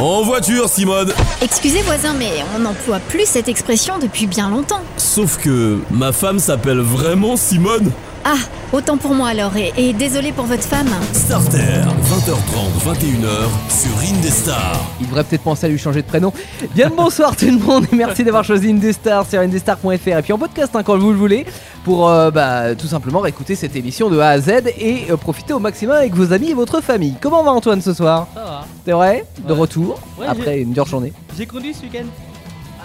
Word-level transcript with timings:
En 0.00 0.22
voiture, 0.22 0.66
Simone 0.66 1.12
Excusez 1.42 1.82
voisin, 1.82 2.14
mais 2.14 2.30
on 2.56 2.60
n'emploie 2.60 3.00
plus 3.00 3.26
cette 3.26 3.48
expression 3.48 3.98
depuis 3.98 4.26
bien 4.26 4.48
longtemps. 4.48 4.80
Sauf 4.96 5.36
que 5.36 5.78
ma 5.90 6.10
femme 6.12 6.38
s'appelle 6.38 6.78
vraiment 6.78 7.36
Simone 7.36 7.92
Ah, 8.22 8.36
autant 8.74 8.98
pour 8.98 9.14
moi 9.14 9.28
alors, 9.28 9.56
et, 9.56 9.72
et 9.78 9.92
désolé 9.94 10.30
pour 10.32 10.44
votre 10.44 10.62
femme. 10.62 10.88
Starter, 11.14 11.58
20h30, 12.04 12.94
21h, 12.94 13.70
sur 13.70 14.14
Indestar. 14.14 14.84
Il 15.00 15.06
devrait 15.06 15.24
peut-être 15.24 15.42
penser 15.42 15.66
à 15.66 15.68
lui 15.70 15.78
changer 15.78 16.02
de 16.02 16.06
prénom. 16.06 16.30
Bien 16.74 16.90
le 16.90 16.94
bonsoir 16.96 17.34
tout 17.34 17.46
le 17.46 17.56
monde 17.58 17.86
et 17.90 17.96
merci 17.96 18.22
d'avoir 18.22 18.44
choisi 18.44 18.68
Indestar 18.70 19.26
sur 19.26 19.40
indestar.fr 19.40 19.88
et 20.18 20.22
puis 20.22 20.32
en 20.34 20.38
podcast 20.38 20.70
hein, 20.76 20.82
quand 20.82 20.98
vous 20.98 21.10
le 21.12 21.16
voulez 21.16 21.46
pour 21.84 22.08
euh, 22.10 22.30
bah, 22.30 22.74
tout 22.74 22.86
simplement 22.86 23.24
écouter 23.24 23.54
cette 23.54 23.74
émission 23.74 24.10
de 24.10 24.18
A 24.18 24.28
à 24.28 24.38
Z 24.40 24.48
et 24.78 25.06
euh, 25.10 25.16
profiter 25.16 25.54
au 25.54 25.58
maximum 25.58 25.96
avec 25.96 26.14
vos 26.14 26.30
amis 26.34 26.50
et 26.50 26.54
votre 26.54 26.82
famille. 26.82 27.14
Comment 27.22 27.42
va 27.42 27.52
Antoine 27.52 27.80
ce 27.80 27.94
soir? 27.94 28.26
Ça 28.34 28.40
va. 28.44 28.64
C'est 28.84 28.92
vrai? 28.92 29.24
De 29.48 29.54
Ouais. 29.54 29.58
retour 29.60 29.98
Ouais, 30.18 30.26
après 30.28 30.60
une 30.60 30.72
dure 30.72 30.86
journée. 30.86 31.12
J'ai 31.38 31.46
conduit 31.46 31.72
ce 31.72 31.82
week-end. 31.82 32.04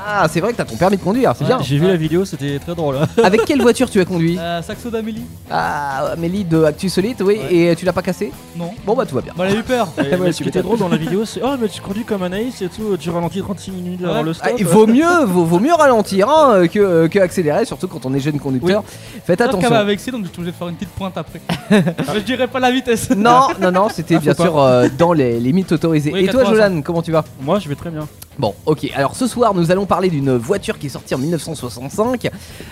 Ah 0.08 0.28
c'est 0.30 0.40
vrai 0.40 0.52
que 0.52 0.58
t'as 0.58 0.66
ton 0.66 0.76
permis 0.76 0.98
de 0.98 1.02
conduire, 1.02 1.34
c'est 1.38 1.46
bien. 1.46 1.60
J'ai 1.62 1.78
vu 1.80 1.88
la 1.88 1.96
vidéo, 1.96 2.26
c'était 2.26 2.60
très 2.60 2.76
drôle. 2.76 2.96
hein. 2.98 3.08
Avec 3.24 3.44
quelle 3.46 3.62
voiture 3.62 3.90
tu 3.90 4.00
as 4.00 4.06
conduit 4.06 4.38
Euh, 4.40 4.62
Saxo 4.62 4.90
d'Amélie 4.92 5.24
Ah 5.50 6.12
Amélie 6.14 6.44
de 6.44 6.64
Actu 6.64 6.90
Solite, 6.90 7.22
oui, 7.22 7.40
Ouais. 7.40 7.56
et 7.56 7.76
tu 7.76 7.86
l'as 7.86 7.94
pas 7.94 8.02
cassé 8.04 8.32
Non. 8.56 8.70
Bon 8.86 8.96
bah 8.96 9.06
tout 9.06 9.16
va 9.16 9.22
bien. 9.22 9.34
Bah, 9.36 9.46
elle 9.48 9.56
a 9.56 9.60
eu 9.60 9.64
peur. 9.64 9.88
Et- 9.98 10.04
mais 10.12 10.18
Ouais, 10.26 10.32
ce 10.32 10.38
tu 10.38 10.44
qui 10.44 10.50
était 10.50 10.60
m'étonnes. 10.60 10.78
drôle 10.78 10.80
dans 10.80 10.90
la 10.90 10.98
vidéo, 10.98 11.26
c'est 11.26 11.42
Oh, 11.44 11.56
mais 11.60 11.68
tu 11.68 11.82
conduis 11.82 12.04
comme 12.04 12.22
Anaïs 12.24 12.62
et 12.62 12.68
tout, 12.70 12.96
tu 13.00 13.10
ralentis 13.10 13.42
36 13.42 13.72
minutes 13.72 14.02
avant 14.04 14.14
Ouais. 14.18 14.24
le 14.24 14.32
Ah, 14.32 14.48
stop. 14.48 14.54
il 14.60 14.66
vaut 14.66 14.86
mieux, 14.88 15.26
vaut, 15.26 15.44
vaut 15.46 15.60
mieux 15.60 15.74
ralentir 15.74 16.30
hein, 16.30 16.68
que, 16.68 17.08
que 17.08 17.20
accélérer, 17.20 17.66
surtout 17.66 17.88
quand 17.88 18.06
on 18.06 18.14
est 18.14 18.20
jeune 18.20 18.40
conducteur. 18.40 18.84
Faites 19.26 19.26
Sauf 19.26 19.36
qu'elle 19.38 19.48
attention. 19.48 19.70
m'a 19.72 19.84
vexé 19.84 20.12
donc 20.12 20.22
je 20.26 20.28
suis 20.30 20.38
obligé 20.38 20.52
de 20.52 20.56
faire 20.58 20.68
une 20.68 20.76
petite 20.76 20.90
pointe 20.90 21.18
après. 21.18 21.42
Mais 21.72 21.84
je 22.16 22.20
dirais 22.20 22.48
pas 22.48 22.60
la 22.60 22.70
vitesse. 22.72 23.10
Non, 23.10 23.48
non, 23.60 23.72
non, 23.72 23.88
c'était 23.90 24.16
Ah, 24.16 24.20
bien 24.20 24.34
sûr 24.36 24.60
euh, 24.60 24.88
dans 24.98 25.14
les 25.14 25.40
limites 25.40 25.72
autorisées. 25.72 26.12
Oui, 26.14 26.26
Et 26.26 26.28
toi, 26.28 26.42
85. 26.44 26.68
Jolan, 26.70 26.82
comment 26.84 27.02
tu 27.02 27.12
vas? 27.12 27.24
Moi, 27.42 27.60
je 27.60 27.68
vais 27.70 27.76
très 27.76 27.90
bien. 27.90 28.08
Bon, 28.38 28.54
ok. 28.66 28.90
Alors 28.96 29.16
ce 29.16 29.28
soir, 29.28 29.54
nous 29.54 29.72
allons 29.72 29.86
parler 29.86 30.10
d'une 30.10 30.36
voiture 30.36 30.78
qui 30.78 30.88
est 30.88 30.90
sortie 30.90 31.16
en 31.16 31.18
1965. 31.20 32.30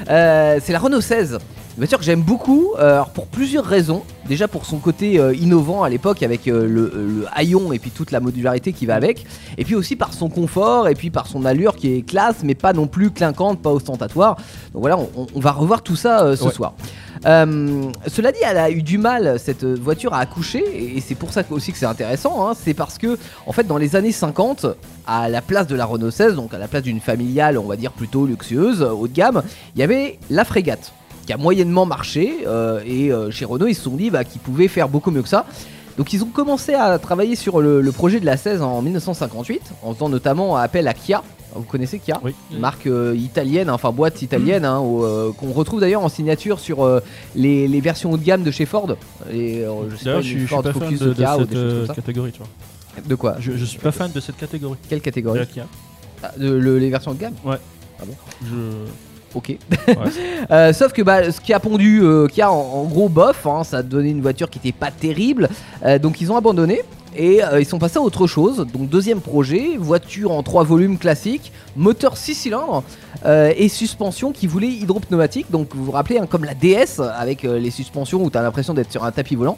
Euh, 0.09 0.59
c'est 0.61 0.73
la 0.73 0.80
Renault 0.80 1.00
16. 1.02 1.33
Une 1.75 1.78
voiture 1.78 1.97
que 1.97 2.03
j'aime 2.03 2.22
beaucoup, 2.22 2.73
euh, 2.78 2.95
alors 2.95 3.09
pour 3.09 3.28
plusieurs 3.28 3.66
raisons. 3.66 4.03
Déjà 4.28 4.47
pour 4.47 4.66
son 4.66 4.78
côté 4.78 5.19
euh, 5.19 5.34
innovant 5.34 5.84
à 5.84 5.89
l'époque 5.89 6.22
avec 6.22 6.45
le, 6.45 6.67
le 6.67 7.25
haillon 7.34 7.73
et 7.73 7.80
puis 7.80 7.91
toute 7.91 8.11
la 8.11 8.19
modularité 8.19 8.73
qui 8.73 8.86
va 8.86 8.95
avec. 8.95 9.25
Et 9.58 9.64
puis 9.64 9.75
aussi 9.75 9.95
par 9.95 10.14
son 10.14 10.30
confort 10.30 10.88
et 10.88 10.95
puis 10.95 11.09
par 11.09 11.28
son 11.28 11.45
allure 11.45 11.75
qui 11.75 11.94
est 11.95 12.02
classe, 12.02 12.38
mais 12.44 12.56
pas 12.56 12.73
non 12.73 12.88
plus 12.88 13.09
clinquante, 13.11 13.61
pas 13.61 13.72
ostentatoire. 13.72 14.36
Donc 14.73 14.81
voilà, 14.81 14.97
on, 14.97 15.39
va 15.39 15.52
revoir 15.52 15.81
tout 15.81 15.95
ça 15.95 16.36
ce 16.36 16.44
Ouais. 16.44 16.52
soir. 16.52 16.73
Euh, 17.25 17.89
cela 18.07 18.31
dit, 18.31 18.39
elle 18.45 18.57
a 18.57 18.69
eu 18.69 18.81
du 18.81 18.97
mal 18.97 19.39
cette 19.39 19.63
voiture 19.63 20.13
à 20.13 20.19
accoucher 20.19 20.63
et 20.95 20.99
c'est 21.02 21.16
pour 21.16 21.31
ça 21.31 21.43
aussi 21.49 21.71
que 21.71 21.77
c'est 21.77 21.85
intéressant. 21.85 22.47
hein. 22.47 22.53
c'est 22.61 22.73
parce 22.73 22.97
que 22.97 23.17
en 23.45 23.53
fait 23.53 23.63
dans 23.63 23.77
les 23.77 23.95
années 23.95 24.11
50, 24.11 24.66
à 25.07 25.29
la 25.29 25.41
place 25.41 25.67
de 25.67 25.75
la 25.75 25.85
Renault 25.85 26.11
16, 26.11 26.35
donc 26.35 26.53
à 26.53 26.57
la 26.57 26.67
place 26.67 26.83
d'une 26.83 26.99
familiale, 26.99 27.57
on 27.57 27.66
va 27.66 27.75
dire 27.77 27.91
plutôt 27.91 28.25
luxueuse, 28.25 28.81
haut 28.81 29.07
de 29.07 29.13
gamme, 29.13 29.41
il 29.75 29.79
y 29.79 29.83
avait 29.83 30.19
la 30.29 30.44
Frégate 30.45 30.91
qui 31.25 31.31
a 31.31 31.38
moyennement 31.38 31.85
marché 31.85 32.39
euh, 32.45 32.81
et 32.85 33.11
euh, 33.11 33.31
chez 33.31 33.45
Renault 33.45 33.67
ils 33.67 33.75
se 33.75 33.83
sont 33.83 33.95
dit 33.95 34.09
bah, 34.09 34.25
qu'ils 34.25 34.41
pouvaient 34.41 34.67
faire 34.67 34.89
beaucoup 34.89 35.11
mieux 35.11 35.21
que 35.21 35.29
ça. 35.29 35.45
Donc 35.97 36.11
ils 36.11 36.23
ont 36.23 36.27
commencé 36.27 36.73
à 36.73 36.97
travailler 36.97 37.35
sur 37.35 37.61
le 37.61 37.91
projet 37.91 38.19
de 38.19 38.25
la 38.25 38.35
16 38.35 38.63
en 38.63 38.81
1958 38.81 39.61
en 39.83 39.94
faisant 39.94 40.09
notamment 40.09 40.57
appel 40.57 40.88
à 40.88 40.94
Kia. 40.94 41.21
Vous 41.56 41.64
connaissez 41.64 42.00
Kia 42.00 42.20
Oui. 42.23 42.34
marque 42.59 42.88
euh, 42.88 43.16
italienne, 43.18 43.70
enfin 43.70 43.92
boîte 43.92 44.22
italienne, 44.22 44.66
hein, 44.66 44.82
euh, 44.84 45.32
qu'on 45.34 45.52
retrouve 45.52 45.80
d'ailleurs 45.80 46.04
en 46.04 46.09
signature 46.09 46.59
sur 46.59 46.84
euh, 46.84 47.00
les, 47.36 47.68
les 47.68 47.82
versions 47.82 48.12
haut 48.12 48.18
de 48.18 48.23
gamme 48.23 48.44
de 48.44 48.52
chez 48.52 48.66
Ford. 48.66 48.96
Et, 49.32 49.59
euh, 49.64 49.90
je 49.90 49.96
sais 49.96 50.12
pas, 50.12 50.22
je 50.22 50.28
suis, 50.28 50.34
je 50.34 50.38
suis 50.40 50.48
Ford 50.48 50.64
pas 50.64 50.74
fan 50.74 50.90
de, 50.90 50.96
ou 50.96 50.98
cette 50.98 51.18
des 51.18 51.26
choses 51.26 51.48
euh, 51.56 51.78
comme 51.80 51.88
ça. 51.88 51.94
catégorie, 51.96 52.31
tu 52.31 52.40
vois. 52.40 52.48
De 53.08 53.16
quoi 53.16 53.36
Je, 53.40 53.54
je 53.54 53.66
suis 53.66 53.80
pas 53.80 53.92
fan 53.92 54.12
de 54.12 54.20
cette 54.20 54.38
catégorie. 54.38 54.78
Quelle 54.90 55.02
catégorie 55.02 55.40
De 55.40 55.44
la 55.46 55.46
Kia. 55.52 55.66
Ah, 56.22 56.31
de, 56.38 56.52
le- 56.52 56.78
Les 56.80 56.90
versions 56.90 57.12
haut 57.12 57.16
de 57.16 57.20
gamme 57.20 57.34
Je... 58.44 58.56
Ok. 59.36 59.58
Euh, 60.52 60.74
sauf 60.74 60.92
que 60.94 61.02
bah, 61.02 61.31
ce 61.31 61.40
qui 61.40 61.54
a 61.54 61.59
pondu 61.59 62.02
euh, 62.04 62.28
Kia 62.28 62.52
en, 62.52 62.56
en 62.56 62.84
gros 62.84 63.08
bof, 63.09 63.47
hein, 63.47 63.63
ça 63.63 63.78
a 63.78 63.81
donné 63.84 64.09
une 64.09 64.22
voiture 64.22 64.50
qui 64.50 64.59
était 64.59 64.74
pas 64.74 64.92
terrible. 64.92 65.50
Euh, 65.86 65.97
donc 65.97 66.19
ils 66.22 66.31
ont 66.31 66.36
abandonné. 66.38 66.81
Et 67.16 67.44
euh, 67.44 67.59
ils 67.59 67.66
sont 67.66 67.79
passés 67.79 67.97
à 67.97 68.01
autre 68.01 68.28
chose. 68.28 68.57
Donc 68.57 68.90
deuxième 68.90 69.22
projet, 69.22 69.78
voiture 69.78 70.31
en 70.31 70.44
trois 70.44 70.63
volumes 70.63 70.97
classique, 70.97 71.51
moteur 71.75 72.18
6 72.18 72.34
cylindres 72.35 72.84
euh, 73.25 73.53
et 73.56 73.69
suspension 73.69 74.31
qui 74.31 74.47
voulait 74.47 74.68
hydropneumatique. 74.68 75.51
Donc 75.51 75.69
vous 75.75 75.85
vous 75.85 75.91
rappelez 75.91 76.18
hein, 76.18 76.28
comme 76.28 76.44
la 76.44 76.53
DS 76.53 77.00
avec 77.00 77.46
euh, 77.46 77.59
les 77.59 77.72
suspensions 77.72 78.24
où 78.24 78.29
tu 78.29 78.38
as 78.38 78.41
l'impression 78.41 78.74
d'être 78.74 78.91
sur 78.91 79.03
un 79.03 79.12
tapis 79.12 79.35
volant. 79.35 79.57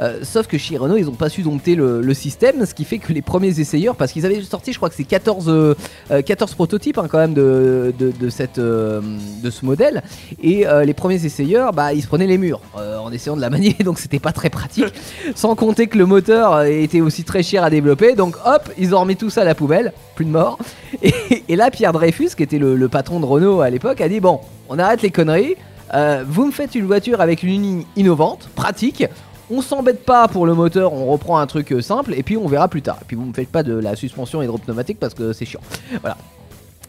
Euh, 0.00 0.20
sauf 0.22 0.46
que 0.46 0.58
chez 0.58 0.76
Renault 0.76 0.96
ils 0.96 1.08
ont 1.08 1.14
pas 1.14 1.28
su 1.28 1.42
dompter 1.42 1.74
le, 1.74 2.14
système, 2.14 2.64
ce 2.64 2.74
qui 2.74 2.84
fait 2.84 2.98
que 2.98 3.12
les 3.12 3.22
premiers 3.22 3.58
essayeurs, 3.60 3.96
parce 3.96 4.12
qu'ils 4.12 4.24
avaient 4.24 4.40
sorti 4.42 4.72
je 4.72 4.78
crois 4.78 4.88
que 4.88 4.94
c'est 4.94 5.04
14, 5.04 5.46
euh, 5.48 5.74
euh, 6.10 6.22
14 6.22 6.54
prototypes 6.54 6.98
hein, 6.98 7.06
quand 7.10 7.18
même 7.18 7.34
de, 7.34 7.92
de, 7.98 8.28
cette, 8.28 8.60
de 8.60 9.50
ce 9.50 9.64
modèle, 9.64 10.02
et 10.42 10.64
les 10.84 10.94
premiers 10.94 11.24
essayeurs 11.24 11.72
bah, 11.72 11.92
ils 11.92 12.02
se 12.02 12.06
prenaient 12.06 12.26
les 12.26 12.38
murs 12.38 12.60
en 12.74 13.10
essayant 13.12 13.36
de 13.36 13.40
la 13.40 13.50
manier, 13.54 13.76
donc 13.84 13.98
c'était 13.98 14.18
pas 14.18 14.32
très 14.32 14.50
pratique, 14.50 14.92
sans 15.34 15.54
compter 15.54 15.86
que 15.88 15.98
le 15.98 16.06
moteur 16.06 16.62
était 16.62 17.00
aussi 17.00 17.24
très 17.24 17.42
cher 17.42 17.64
à 17.64 17.70
développer, 17.70 18.14
donc 18.14 18.36
hop, 18.44 18.70
ils 18.78 18.94
ont 18.94 19.00
remis 19.00 19.16
tout 19.16 19.30
ça 19.30 19.42
à 19.42 19.44
la 19.44 19.54
poubelle, 19.54 19.92
plus 20.14 20.24
de 20.24 20.30
morts, 20.30 20.58
et, 21.02 21.56
là 21.56 21.70
Pierre 21.70 21.92
Dreyfus, 21.92 22.30
qui 22.36 22.42
était 22.42 22.58
le, 22.58 22.88
patron 22.88 23.18
de 23.18 23.26
Renault 23.26 23.60
à 23.60 23.70
l'époque, 23.70 24.00
a 24.00 24.08
dit 24.08 24.20
bon, 24.20 24.40
on 24.68 24.78
arrête 24.78 25.02
les 25.02 25.10
conneries, 25.10 25.56
vous 26.26 26.46
me 26.46 26.52
faites 26.52 26.74
une 26.74 26.86
voiture 26.86 27.20
avec 27.20 27.42
une 27.42 27.50
ligne 27.50 27.84
innovante, 27.96 28.48
pratique, 28.54 29.04
on 29.50 29.62
s'embête 29.62 30.04
pas 30.04 30.28
pour 30.28 30.46
le 30.46 30.54
moteur, 30.54 30.92
on 30.92 31.06
reprend 31.06 31.38
un 31.38 31.46
truc 31.46 31.72
euh, 31.72 31.80
simple 31.80 32.14
et 32.14 32.22
puis 32.22 32.36
on 32.36 32.46
verra 32.46 32.68
plus 32.68 32.82
tard. 32.82 32.98
Et 33.02 33.04
puis 33.04 33.16
vous 33.16 33.24
me 33.24 33.32
faites 33.32 33.48
pas 33.48 33.62
de 33.62 33.74
la 33.74 33.96
suspension 33.96 34.42
hydropneumatique 34.42 34.98
parce 34.98 35.14
que 35.14 35.32
c'est 35.32 35.44
chiant. 35.44 35.60
Voilà. 36.00 36.16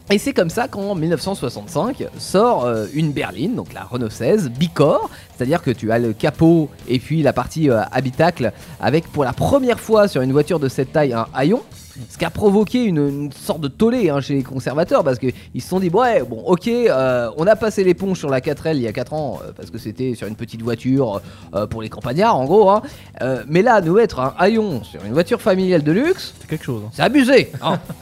Et 0.08 0.18
c'est 0.18 0.32
comme 0.32 0.50
ça 0.50 0.68
qu'en 0.68 0.94
1965 0.94 2.06
sort 2.16 2.64
euh, 2.64 2.86
une 2.94 3.10
berline, 3.10 3.56
donc 3.56 3.72
la 3.72 3.82
Renault 3.82 4.08
16 4.08 4.50
bicorps, 4.50 5.10
c'est-à-dire 5.36 5.62
que 5.62 5.72
tu 5.72 5.90
as 5.90 5.98
le 5.98 6.12
capot 6.12 6.70
et 6.86 7.00
puis 7.00 7.22
la 7.22 7.32
partie 7.32 7.68
euh, 7.68 7.82
habitacle 7.90 8.52
avec 8.80 9.10
pour 9.10 9.24
la 9.24 9.32
première 9.32 9.80
fois 9.80 10.06
sur 10.06 10.22
une 10.22 10.30
voiture 10.30 10.60
de 10.60 10.68
cette 10.68 10.92
taille 10.92 11.12
un 11.12 11.26
haillon. 11.34 11.60
Ce 12.10 12.18
qui 12.18 12.24
a 12.24 12.30
provoqué 12.30 12.84
une, 12.84 12.98
une 13.08 13.32
sorte 13.32 13.60
de 13.60 13.68
tollé 13.68 14.10
hein, 14.10 14.20
chez 14.20 14.34
les 14.34 14.42
conservateurs 14.42 15.02
parce 15.04 15.18
qu'ils 15.18 15.32
se 15.62 15.68
sont 15.68 15.80
dit 15.80 15.88
ouais 15.88 16.22
bon 16.22 16.42
ok 16.46 16.68
euh, 16.68 17.30
on 17.36 17.46
a 17.46 17.56
passé 17.56 17.84
l'éponge 17.84 18.18
sur 18.18 18.28
la 18.30 18.40
4L 18.40 18.76
il 18.76 18.82
y 18.82 18.86
a 18.88 18.92
4 18.92 19.12
ans 19.12 19.40
euh, 19.44 19.52
parce 19.56 19.70
que 19.70 19.78
c'était 19.78 20.14
sur 20.14 20.26
une 20.28 20.36
petite 20.36 20.62
voiture 20.62 21.20
euh, 21.54 21.66
pour 21.66 21.82
les 21.82 21.88
campagnards 21.88 22.36
en 22.36 22.44
gros 22.44 22.70
hein. 22.70 22.82
Mais 23.48 23.62
là 23.62 23.80
nous 23.80 23.94
mettre 23.94 24.20
un 24.20 24.34
haillon 24.38 24.84
sur 24.84 25.04
une 25.04 25.12
voiture 25.12 25.40
familiale 25.40 25.82
de 25.82 25.92
luxe 25.92 26.34
C'est 26.40 26.48
quelque 26.48 26.64
chose. 26.64 26.82
hein. 26.86 26.90
c'est 26.92 27.02
abusé. 27.02 27.50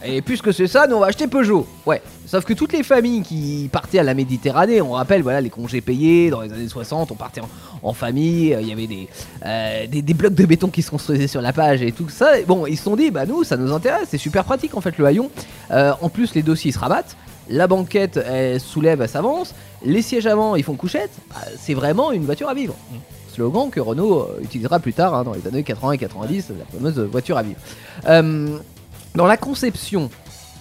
Et 0.05 0.22
puisque 0.22 0.53
c'est 0.53 0.66
ça, 0.66 0.87
nous 0.87 0.97
on 0.97 1.00
va 1.00 1.06
acheter 1.06 1.26
Peugeot. 1.28 1.66
Ouais. 1.87 2.03
Sauf 2.26 2.44
que 2.44 2.53
toutes 2.55 2.72
les 2.72 2.82
familles 2.82 3.22
qui 3.22 3.69
partaient 3.71 3.99
à 3.99 4.03
la 4.03 4.15
Méditerranée, 4.15 4.81
on 4.81 4.93
rappelle, 4.93 5.22
voilà, 5.22 5.41
les 5.43 5.50
congés 5.50 5.81
payés 5.82 6.31
dans 6.31 6.41
les 6.41 6.50
années 6.53 6.69
60, 6.69 7.12
on 7.12 7.15
partait 7.15 7.43
en, 7.43 7.49
en 7.82 7.93
famille, 7.93 8.56
il 8.61 8.66
y 8.66 8.72
avait 8.72 8.87
des, 8.87 9.09
des, 9.88 10.03
des 10.03 10.15
blocs 10.15 10.34
de 10.34 10.47
béton 10.47 10.69
qui 10.69 10.81
se 10.82 10.91
construisaient 10.91 11.26
sur 11.28 11.43
la 11.43 11.53
page 11.53 11.82
et 11.82 11.93
tout 11.93 12.09
ça. 12.09 12.38
Et 12.41 12.44
bon, 12.44 12.66
ils 12.66 12.78
se 12.78 12.84
sont 12.84 12.97
dit, 12.97 13.11
bah 13.11 13.26
nous, 13.26 13.44
ça 13.44 13.56
nous 13.59 13.72
intéresse, 13.72 13.83
c'est 14.08 14.18
super 14.18 14.44
pratique 14.44 14.76
en 14.76 14.80
fait 14.80 14.98
le 14.98 15.06
haillon. 15.06 15.30
Euh, 15.70 15.92
en 16.00 16.08
plus, 16.08 16.34
les 16.34 16.42
dossiers 16.42 16.72
se 16.72 16.78
rabattent. 16.78 17.16
La 17.48 17.66
banquette, 17.66 18.16
elle 18.16 18.60
soulève, 18.60 19.02
elle 19.02 19.08
s'avance. 19.08 19.54
Les 19.84 20.02
sièges 20.02 20.26
avant, 20.26 20.56
ils 20.56 20.64
font 20.64 20.76
couchette. 20.76 21.10
Bah, 21.30 21.36
c'est 21.58 21.74
vraiment 21.74 22.12
une 22.12 22.24
voiture 22.24 22.48
à 22.48 22.54
vivre. 22.54 22.74
Slogan 23.34 23.68
que 23.70 23.80
Renault 23.80 24.20
euh, 24.20 24.40
utilisera 24.42 24.78
plus 24.78 24.92
tard, 24.92 25.14
hein, 25.14 25.24
dans 25.24 25.34
les 25.34 25.46
années 25.46 25.62
80 25.62 25.92
et 25.92 25.98
90, 25.98 26.52
la 26.58 26.64
fameuse 26.64 26.98
voiture 27.00 27.36
à 27.36 27.42
vivre. 27.42 27.58
Euh, 28.06 28.58
dans 29.14 29.26
la 29.26 29.36
conception, 29.36 30.10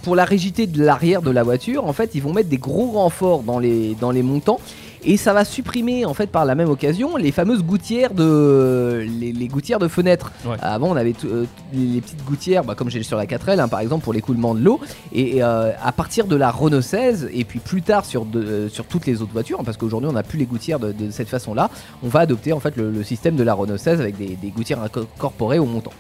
pour 0.04 0.16
la 0.16 0.26
rigidité 0.26 0.68
de 0.68 0.84
l'arrière 0.84 1.22
de 1.22 1.32
la 1.32 1.44
voiture, 1.44 1.86
en 1.86 1.94
fait, 1.94 2.12
ils 2.16 2.22
vont 2.22 2.34
mettre 2.34 2.50
des 2.50 2.58
gros 2.58 2.92
renforts 2.92 3.44
dans 3.44 3.60
les, 3.60 3.96
dans 3.96 4.12
les 4.12 4.24
montants. 4.24 4.60
Et 5.06 5.18
ça 5.18 5.34
va 5.34 5.44
supprimer 5.46 6.06
en 6.06 6.14
fait 6.14 6.28
par 6.28 6.46
la 6.46 6.56
même 6.56 6.70
occasion 6.70 7.18
les 7.18 7.32
fameuses 7.32 7.64
gouttières 7.64 8.14
de 8.14 9.06
les, 9.20 9.34
les 9.34 9.48
gouttières 9.48 9.80
de 9.80 9.88
fenêtres. 9.88 10.32
Ouais. 10.46 10.56
Avant 10.62 10.90
on 10.92 10.96
avait 10.96 11.14
euh, 11.26 11.46
les, 11.74 12.00
petites 12.02 12.24
gouttières, 12.26 12.64
bah, 12.64 12.74
comme 12.76 12.90
j'ai 12.90 13.04
sur 13.04 13.18
la 13.18 13.26
4L 13.26 13.60
hein, 13.60 13.68
par 13.68 13.82
exemple 13.82 14.04
pour 14.04 14.14
l'écoulement 14.14 14.56
de 14.56 14.62
l'eau. 14.62 14.80
Et 15.12 15.44
euh, 15.44 15.72
à 15.84 15.92
partir 15.92 16.26
de 16.26 16.36
la 16.36 16.52
Renault 16.52 16.82
16 16.82 17.30
et 17.34 17.44
puis 17.44 17.60
plus 17.60 17.82
tard 17.82 18.06
sur, 18.06 18.26
de- 18.26 18.42
euh, 18.42 18.70
sur 18.70 18.86
toutes 18.86 19.06
les 19.06 19.22
autres 19.22 19.34
voitures, 19.34 19.60
hein, 19.60 19.64
parce 19.66 19.78
qu'aujourd'hui 19.78 20.10
on 20.10 20.14
n'a 20.14 20.24
plus 20.24 20.40
les 20.40 20.46
gouttières 20.46 20.80
de, 20.80 20.92
de 20.92 21.12
cette 21.12 21.30
façon-là, 21.30 21.70
on 22.04 22.08
va 22.08 22.22
adopter 22.22 22.54
en 22.54 22.60
fait 22.60 22.76
le, 22.78 22.90
le 22.90 23.04
système 23.04 23.36
de 23.36 23.44
la 23.44 23.54
Renault 23.54 23.78
16 23.78 24.00
avec 24.00 24.18
des, 24.18 24.38
des 24.42 24.50
gouttières 24.50 24.82
incorporées 24.82 25.60
au 25.60 25.66
montant. 25.66 25.92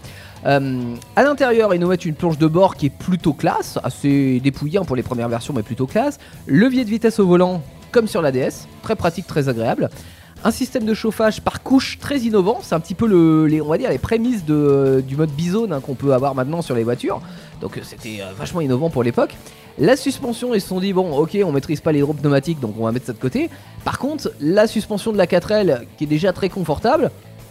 Euh, 0.46 0.82
à 1.16 1.24
l'intérieur, 1.24 1.74
ils 1.74 1.80
nous 1.80 1.88
mettent 1.88 2.06
une 2.06 2.16
planche 2.16 2.38
de 2.38 2.48
bord 2.48 2.76
qui 2.76 2.88
est 2.88 2.90
plutôt 2.98 3.34
classe, 3.34 3.80
assez 3.84 4.40
dépouillée 4.42 4.80
hein, 4.80 4.84
pour 4.86 4.96
les 4.98 5.04
premières 5.04 5.30
versions, 5.30 5.54
mais 5.54 5.64
plutôt 5.64 5.88
classe. 5.88 6.20
Levier 6.48 6.84
de 6.84 6.90
vitesse 6.90 7.20
au 7.20 7.26
volant, 7.28 7.62
comme 7.94 8.08
sur 8.08 8.22
la 8.22 8.32
DS, 8.32 8.68
très 8.82 8.98
pratique, 8.98 9.28
très 9.28 9.48
agréable. 9.48 9.90
Un 10.44 10.52
système 10.52 10.84
de 10.84 10.94
chauffage 10.94 11.40
par 11.40 11.64
couche 11.64 12.00
très 12.00 12.20
innovant, 12.20 12.60
c'est 12.62 12.76
un 12.76 12.82
petit 12.82 12.96
peu 12.96 13.08
le, 13.08 13.46
les, 13.48 13.62
on 13.62 13.70
va 13.70 13.78
dire 13.78 13.90
les 13.90 13.98
prémices 13.98 14.44
du 14.44 15.16
mode 15.16 15.30
bizone 15.30 15.72
hein, 15.72 15.80
qu'on 15.80 15.94
peut 15.94 16.14
avoir 16.14 16.36
maintenant 16.36 16.62
sur 16.62 16.76
les 16.76 16.84
voitures. 16.84 17.22
Donc 17.62 17.78
euh, 17.78 17.82
c'était 17.84 18.18
euh, 18.20 18.34
vachement 18.38 18.60
innovant 18.60 18.90
pour 18.90 19.04
l'époque. 19.04 19.36
La 19.80 19.96
suspension, 19.96 20.54
ils 20.54 20.60
se 20.60 20.68
sont 20.68 20.82
dit 20.82 20.92
bon, 20.92 21.16
ok, 21.16 21.38
on 21.46 21.52
maîtrise 21.54 21.80
pas 21.80 21.94
les 21.94 22.02
drops 22.02 22.20
pneumatiques, 22.20 22.60
donc 22.60 22.76
on 22.78 22.84
va 22.84 22.92
mettre 22.92 23.06
ça 23.06 23.14
de 23.14 23.20
côté. 23.20 23.50
Par 23.86 24.00
contre, 24.00 24.32
la 24.42 24.68
suspension 24.68 25.14
de 25.14 25.18
la 25.18 25.26
4L, 25.26 25.84
qui 25.98 26.04
est 26.04 26.08
déjà 26.08 26.34
très 26.34 26.50
confortable, 26.50 27.10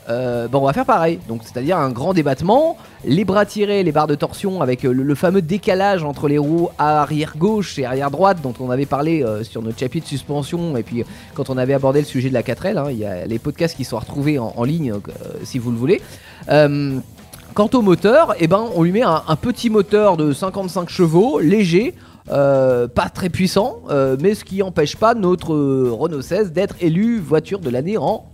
euh, 0.08 0.49
bah, 0.49 0.58
on 0.60 0.66
va 0.66 0.72
faire 0.72 0.84
pareil. 0.84 1.19
Donc, 1.28 1.43
c'est-à-dire 1.44 1.78
un 1.78 1.90
grand 1.90 2.14
débattement, 2.14 2.76
les 3.04 3.25
bras 3.25 3.46
tirés, 3.46 3.82
les 3.82 3.93
barres 3.93 4.06
de 4.06 4.14
torsion 4.14 4.60
avec 4.60 4.84
euh, 4.84 4.93
le, 4.93 5.14
fameux 5.14 5.43
décalage 5.43 6.02
entre 6.04 6.28
les 6.28 6.38
roues 6.38 6.70
arrière 6.78 7.34
gauche 7.38 7.78
et 7.78 7.84
arrière 7.84 8.10
droite 8.10 8.38
dont 8.43 8.54
on 8.60 8.70
avait 8.70 8.87
parlé 8.87 9.22
euh, 9.22 9.44
sur 9.44 9.62
notre 9.62 9.78
chapitre 9.78 10.08
suspension 10.08 10.76
et 10.76 10.82
puis 10.82 11.04
quand 11.34 11.50
on 11.50 11.58
avait 11.58 11.75
abordé 11.75 12.00
le 12.00 12.06
sujet 12.06 12.28
de 12.28 12.34
la 12.34 12.43
4L. 12.43 12.78
hein, 12.78 12.87
il 12.90 12.99
y 12.99 13.04
a 13.04 13.26
les 13.26 13.38
podcasts 13.38 13.76
qui 13.76 13.84
sont 13.84 13.99
retrouvés 13.99 14.38
en, 14.38 14.64
ligne 14.64 14.94
si 15.43 15.58
vous 15.58 15.70
le 15.70 15.76
voulez. 15.76 16.00
Quant 16.46 17.69
au 17.75 17.82
moteur, 17.82 18.34
eh 18.38 18.46
ben, 18.46 18.64
on 18.75 18.82
lui 18.82 18.93
met 18.93 19.02
un, 19.02 19.37
petit 19.40 19.70
moteur 19.70 20.16
de 20.16 20.32
55 20.32 20.88
chevaux, 20.88 21.40
léger, 21.40 21.94
pas 22.26 23.10
très 23.12 23.28
puissant, 23.28 23.82
mais 24.20 24.34
ce 24.34 24.44
qui 24.44 24.58
n'empêche 24.58 24.96
pas 24.96 25.14
notre 25.14 25.54
Renault 25.90 26.22
16 26.22 26.52
d'être 26.52 26.76
élu 26.81 27.19
voiture 27.19 27.58
de 27.58 27.70
l'année 27.70 27.99
en 27.99 28.31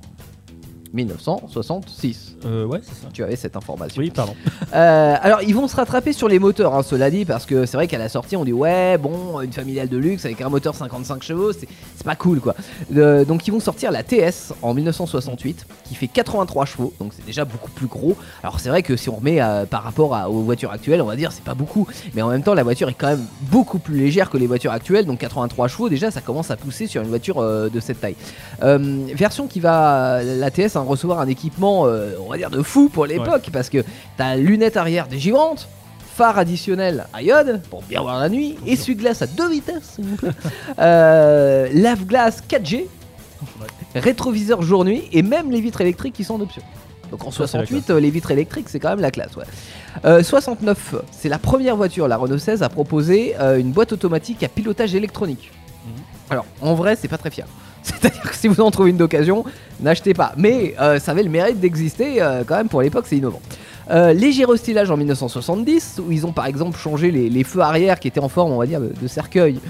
1966. 0.95 2.37
Euh, 2.45 2.65
ouais, 2.65 2.81
c'est 2.83 2.95
ça. 2.95 3.09
Tu 3.13 3.23
avais 3.23 3.37
cette 3.37 3.57
information. 3.57 4.01
Oui, 4.01 4.11
pardon. 4.11 4.35
Euh, 4.75 5.15
alors 5.21 5.43
ils 5.43 5.55
vont 5.55 5.69
se 5.69 5.77
rattraper 5.77 6.13
sur 6.13 6.29
les 6.29 6.39
moteurs, 6.39 6.75
hein, 6.75 6.83
cela 6.83 7.11
dit, 7.11 7.25
parce 7.25 7.47
que 7.47 7.67
c'est 7.67 7.77
vrai 7.77 7.87
qu'à 7.87 7.99
la 7.99 8.09
sortie 8.09 8.37
on 8.37 8.45
dit 8.45 8.53
ouais 8.53 8.97
bon 8.99 9.41
une 9.41 9.53
familiale 9.53 9.89
de 9.89 9.97
luxe 9.97 10.25
avec 10.25 10.41
un 10.41 10.49
moteur 10.49 10.75
55 10.75 11.23
chevaux, 11.23 11.53
c'est 11.53 11.69
pas 12.05 12.17
cool 12.17 12.41
quoi. 12.41 12.55
Euh, 12.97 13.25
donc 13.25 13.47
ils 13.47 13.51
vont 13.51 13.61
sortir 13.61 13.91
la 13.91 14.03
TS 14.03 14.53
en 14.63 14.75
1968 14.75 15.67
qui 15.85 15.95
fait 15.95 16.07
83 16.09 16.65
chevaux, 16.67 16.93
donc 17.01 17.13
c'est 17.17 17.25
déjà 17.27 17.45
beaucoup 17.45 17.71
plus 17.71 17.87
gros. 17.87 18.17
Alors 18.43 18.61
c'est 18.61 18.69
vrai 18.69 18.83
que 18.83 18.97
si 18.97 19.09
on 19.09 19.17
remet 19.17 19.41
euh, 19.41 19.67
par 19.67 19.83
rapport 19.83 20.15
à- 20.15 20.31
aux 20.31 20.43
voitures 20.43 20.71
actuelles, 20.73 21.03
on 21.03 21.07
va 21.07 21.17
dire 21.17 21.33
c'est 21.33 21.45
pas 21.45 21.55
beaucoup, 21.55 21.87
mais 22.15 22.23
en 22.23 22.29
même 22.29 22.43
temps 22.43 22.55
la 22.55 22.63
voiture 22.63 22.89
est 22.89 22.95
quand 22.95 23.09
même 23.09 23.25
beaucoup 23.43 23.79
plus 23.79 23.97
légère 23.99 24.31
que 24.31 24.37
les 24.39 24.47
voitures 24.47 24.73
actuelles, 24.73 25.07
donc 25.07 25.19
83 25.19 25.69
chevaux 25.69 25.89
déjà 25.89 26.11
ça 26.11 26.21
commence 26.21 26.51
à 26.51 26.57
pousser 26.57 26.87
sur 26.87 27.03
une 27.03 27.09
voiture 27.09 27.43
de 27.43 27.81
cette 27.81 28.01
taille. 28.01 28.17
Version 29.15 29.47
qui 29.47 29.61
va 29.61 30.23
la 30.23 30.51
TS 30.51 30.77
hein, 30.79 30.85
recevoir 30.87 31.21
un 31.21 31.29
équipement 31.29 31.87
euh, 31.87 32.13
on 32.25 32.31
va 32.31 32.37
dire 32.37 32.51
de 32.51 32.63
fou 32.63 32.89
pour 32.89 33.07
l'époque 33.07 33.51
parce 33.53 33.69
que 33.69 33.85
t'as 34.17 34.37
lunettes 34.37 34.77
arrière 34.77 35.09
dégirantes 35.09 35.69
phare 36.15 36.39
additionnel 36.39 37.07
à 37.13 37.23
iode 37.23 37.61
pour 37.71 37.83
bien 37.83 38.01
voir 38.01 38.19
la 38.19 38.29
nuit 38.29 38.57
essuie-glace 38.67 39.23
à 39.23 39.27
deux 39.27 39.49
vitesses 39.51 39.95
s'il 39.97 40.05
vous 40.05 40.17
plaît. 40.17 40.31
Euh, 40.79 41.69
lave-glace 41.73 42.43
4G 42.49 42.87
rétroviseur 43.95 44.63
jour-nuit 44.63 45.05
et 45.13 45.23
même 45.23 45.51
les 45.51 45.61
vitres 45.61 45.81
électriques 45.81 46.15
qui 46.15 46.25
sont 46.25 46.35
en 46.35 46.41
option. 46.41 46.63
Donc 47.11 47.25
en 47.25 47.31
Ça, 47.31 47.47
c'est 47.47 47.59
la 47.59 47.67
68 47.67 47.91
euh, 47.91 48.01
les 48.01 48.11
vitres 48.11 48.31
électriques 48.31 48.69
c'est 48.69 48.81
quand 48.81 48.91
même 48.91 49.01
la 49.01 49.11
classe 49.11 49.35
ouais. 49.37 49.45
Euh, 50.05 50.23
69 50.23 50.97
c'est 51.11 51.29
la 51.29 51.39
première 51.39 51.77
voiture 51.77 52.07
la 52.07 52.17
Renault 52.17 52.39
16 52.39 52.63
à 52.63 52.69
proposer 52.69 53.35
euh, 53.41 53.59
une 53.59 53.73
boîte 53.73 53.93
automatique 53.93 54.43
à 54.43 54.49
pilotage 54.49 54.95
électronique. 54.95 55.51
Alors, 56.31 56.45
en 56.61 56.75
vrai, 56.75 56.97
c'est 56.97 57.09
pas 57.09 57.17
très 57.17 57.31
fiable. 57.31 57.51
C'est-à-dire 58.01 58.23
que 58.23 58.35
si 58.37 58.49
vous 58.49 58.61
en 58.61 58.71
trouvez 58.71 58.91
une 58.91 58.97
d'occasion, 58.97 59.45
n'achetez 59.81 60.15
pas. 60.15 60.33
Mais 60.37 60.75
euh, 60.81 60.99
ça 60.99 61.13
avait 61.13 61.23
le 61.23 61.31
mérite 61.31 61.61
d'exister, 61.61 62.21
euh, 62.23 62.43
quand 62.47 62.57
même, 62.57 62.69
pour 62.69 62.83
l'époque, 62.83 63.07
c'est 63.09 63.17
innovant. 63.17 63.41
Euh, 63.91 64.13
léger 64.13 64.45
restylage 64.45 64.91
en 64.91 64.99
1970, 64.99 66.03
où 66.07 66.13
ils 66.13 66.27
ont 66.27 66.33
par 66.33 66.45
exemple 66.45 66.79
changé 66.79 67.11
les, 67.11 67.31
les 67.31 67.43
feux 67.43 67.61
arrière 67.61 67.99
qui 67.99 68.09
étaient 68.09 68.21
en 68.21 68.29
forme, 68.29 68.53
on 68.53 68.59
va 68.59 68.67
dire, 68.67 68.81
de, 68.81 69.09
cercueil. 69.09 69.61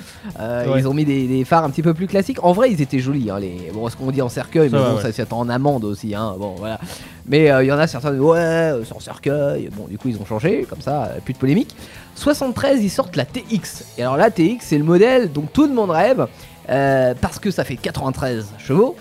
Euh, 0.41 0.67
Ouais. 0.69 0.81
Ils 0.81 0.89
ont 0.89 0.93
mis 0.95 1.05
des, 1.05 1.29
des 1.29 1.45
phares 1.45 1.63
un 1.65 1.71
petit 1.71 1.83
peu 1.83 1.95
plus 1.95 2.09
classiques. 2.09 2.43
En 2.43 2.53
vrai, 2.53 2.71
ils 2.73 2.83
étaient 2.83 2.99
jolis. 2.99 3.31
Hein, 3.31 3.39
les... 3.39 3.71
Bon, 3.73 3.89
ce 3.89 3.97
qu'on 3.97 4.11
dit 4.11 4.21
en 4.21 4.29
cercueil, 4.29 4.71
Ça 4.71 4.77
mais 4.77 4.83
va, 4.83 4.91
bon, 4.91 4.97
ouais. 4.97 5.03
ça 5.03 5.13
c'est 5.13 5.33
en 5.33 5.49
amande 5.49 5.85
aussi. 5.85 6.15
Hein, 6.17 6.35
bon, 6.37 6.55
voilà. 6.59 6.81
Mais 7.27 7.51
euh, 7.51 7.63
il 7.63 7.69
y 7.69 7.73
en 7.73 7.79
a 7.79 7.87
certains 7.87 8.09
qui 8.09 8.17
disent, 8.17 8.25
ouais, 8.25 8.73
en 8.93 9.01
cercueil. 9.01 9.71
Bon, 9.77 9.87
du 9.89 9.99
coup, 9.99 10.09
ils 10.09 10.19
ont 10.21 10.27
changé, 10.27 10.67
comme 10.69 10.81
ça, 10.81 11.13
plus 11.25 11.35
de 11.35 11.39
polémique. 11.39 11.75
73, 12.17 12.83
ils 12.83 12.91
sortent 12.91 13.15
la 13.15 13.25
TX. 13.25 13.85
Et 13.99 14.03
alors, 14.03 14.17
la 14.17 14.31
TX, 14.31 14.59
c'est 14.61 14.79
le 14.79 14.85
modèle 14.85 15.31
dont 15.33 15.47
tout 15.51 15.67
le 15.67 15.73
monde 15.73 15.91
rêve. 15.91 16.27
Euh, 16.71 17.15
parce 17.21 17.39
que 17.39 17.51
ça 17.51 17.65
fait 17.65 17.77
93 17.77 18.53
chevaux, 18.59 18.97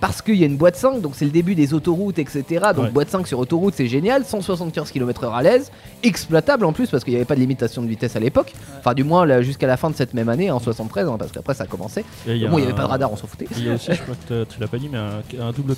parce 0.00 0.20
qu'il 0.22 0.36
y 0.36 0.42
a 0.42 0.46
une 0.46 0.56
boîte 0.56 0.76
5, 0.76 1.00
donc 1.00 1.12
c'est 1.16 1.24
le 1.24 1.30
début 1.30 1.54
des 1.54 1.72
autoroutes, 1.74 2.18
etc. 2.18 2.44
Donc 2.74 2.84
Ouais. 2.84 2.90
boîte 2.90 3.08
5 3.10 3.26
sur 3.26 3.38
autoroute, 3.38 3.74
c'est 3.76 3.86
génial, 3.88 4.24
175 4.24 4.90
km/h 4.90 5.32
à 5.34 5.42
l'aise, 5.42 5.70
exploitable 6.02 6.64
en 6.64 6.72
plus 6.72 6.88
parce 6.88 7.02
qu'il 7.04 7.12
n'y 7.14 7.16
avait 7.16 7.24
pas 7.24 7.34
de 7.34 7.40
limitation 7.40 7.82
de 7.82 7.88
vitesse 7.88 8.14
à 8.16 8.20
l'époque. 8.20 8.52
Enfin, 8.78 8.94
du 8.94 9.02
moins 9.04 9.40
jusqu'à 9.42 9.66
la 9.66 9.76
fin 9.76 9.90
de 9.90 9.96
cette 9.96 10.14
même 10.14 10.28
année, 10.28 10.50
en 10.50 10.60
73, 10.60 11.08
hein, 11.08 11.16
parce 11.18 11.32
qu'après 11.32 11.54
ça. 11.54 11.64
Et 12.26 12.46
a 12.46 12.48
Bon, 12.50 12.58
il 12.58 12.60
n'y 12.60 12.62
avait 12.64 12.72
un- 12.72 12.76
pas 12.76 12.82
de 12.82 12.88
radar, 12.88 13.12
on 13.12 13.16
s'en 13.16 13.26
foutait. 13.26 13.46
Il 13.56 13.66
y 13.66 13.70
a 13.70 13.74
aussi, 13.74 13.92
je 13.92 14.02
crois 14.02 14.14
que 14.28 14.44
tu 14.44 14.60
l'as 14.60 14.68
pas 14.68 14.78
dit, 14.78 14.88
mais 14.90 14.98
un, 14.98 15.22
un 15.40 15.52
double 15.52 15.74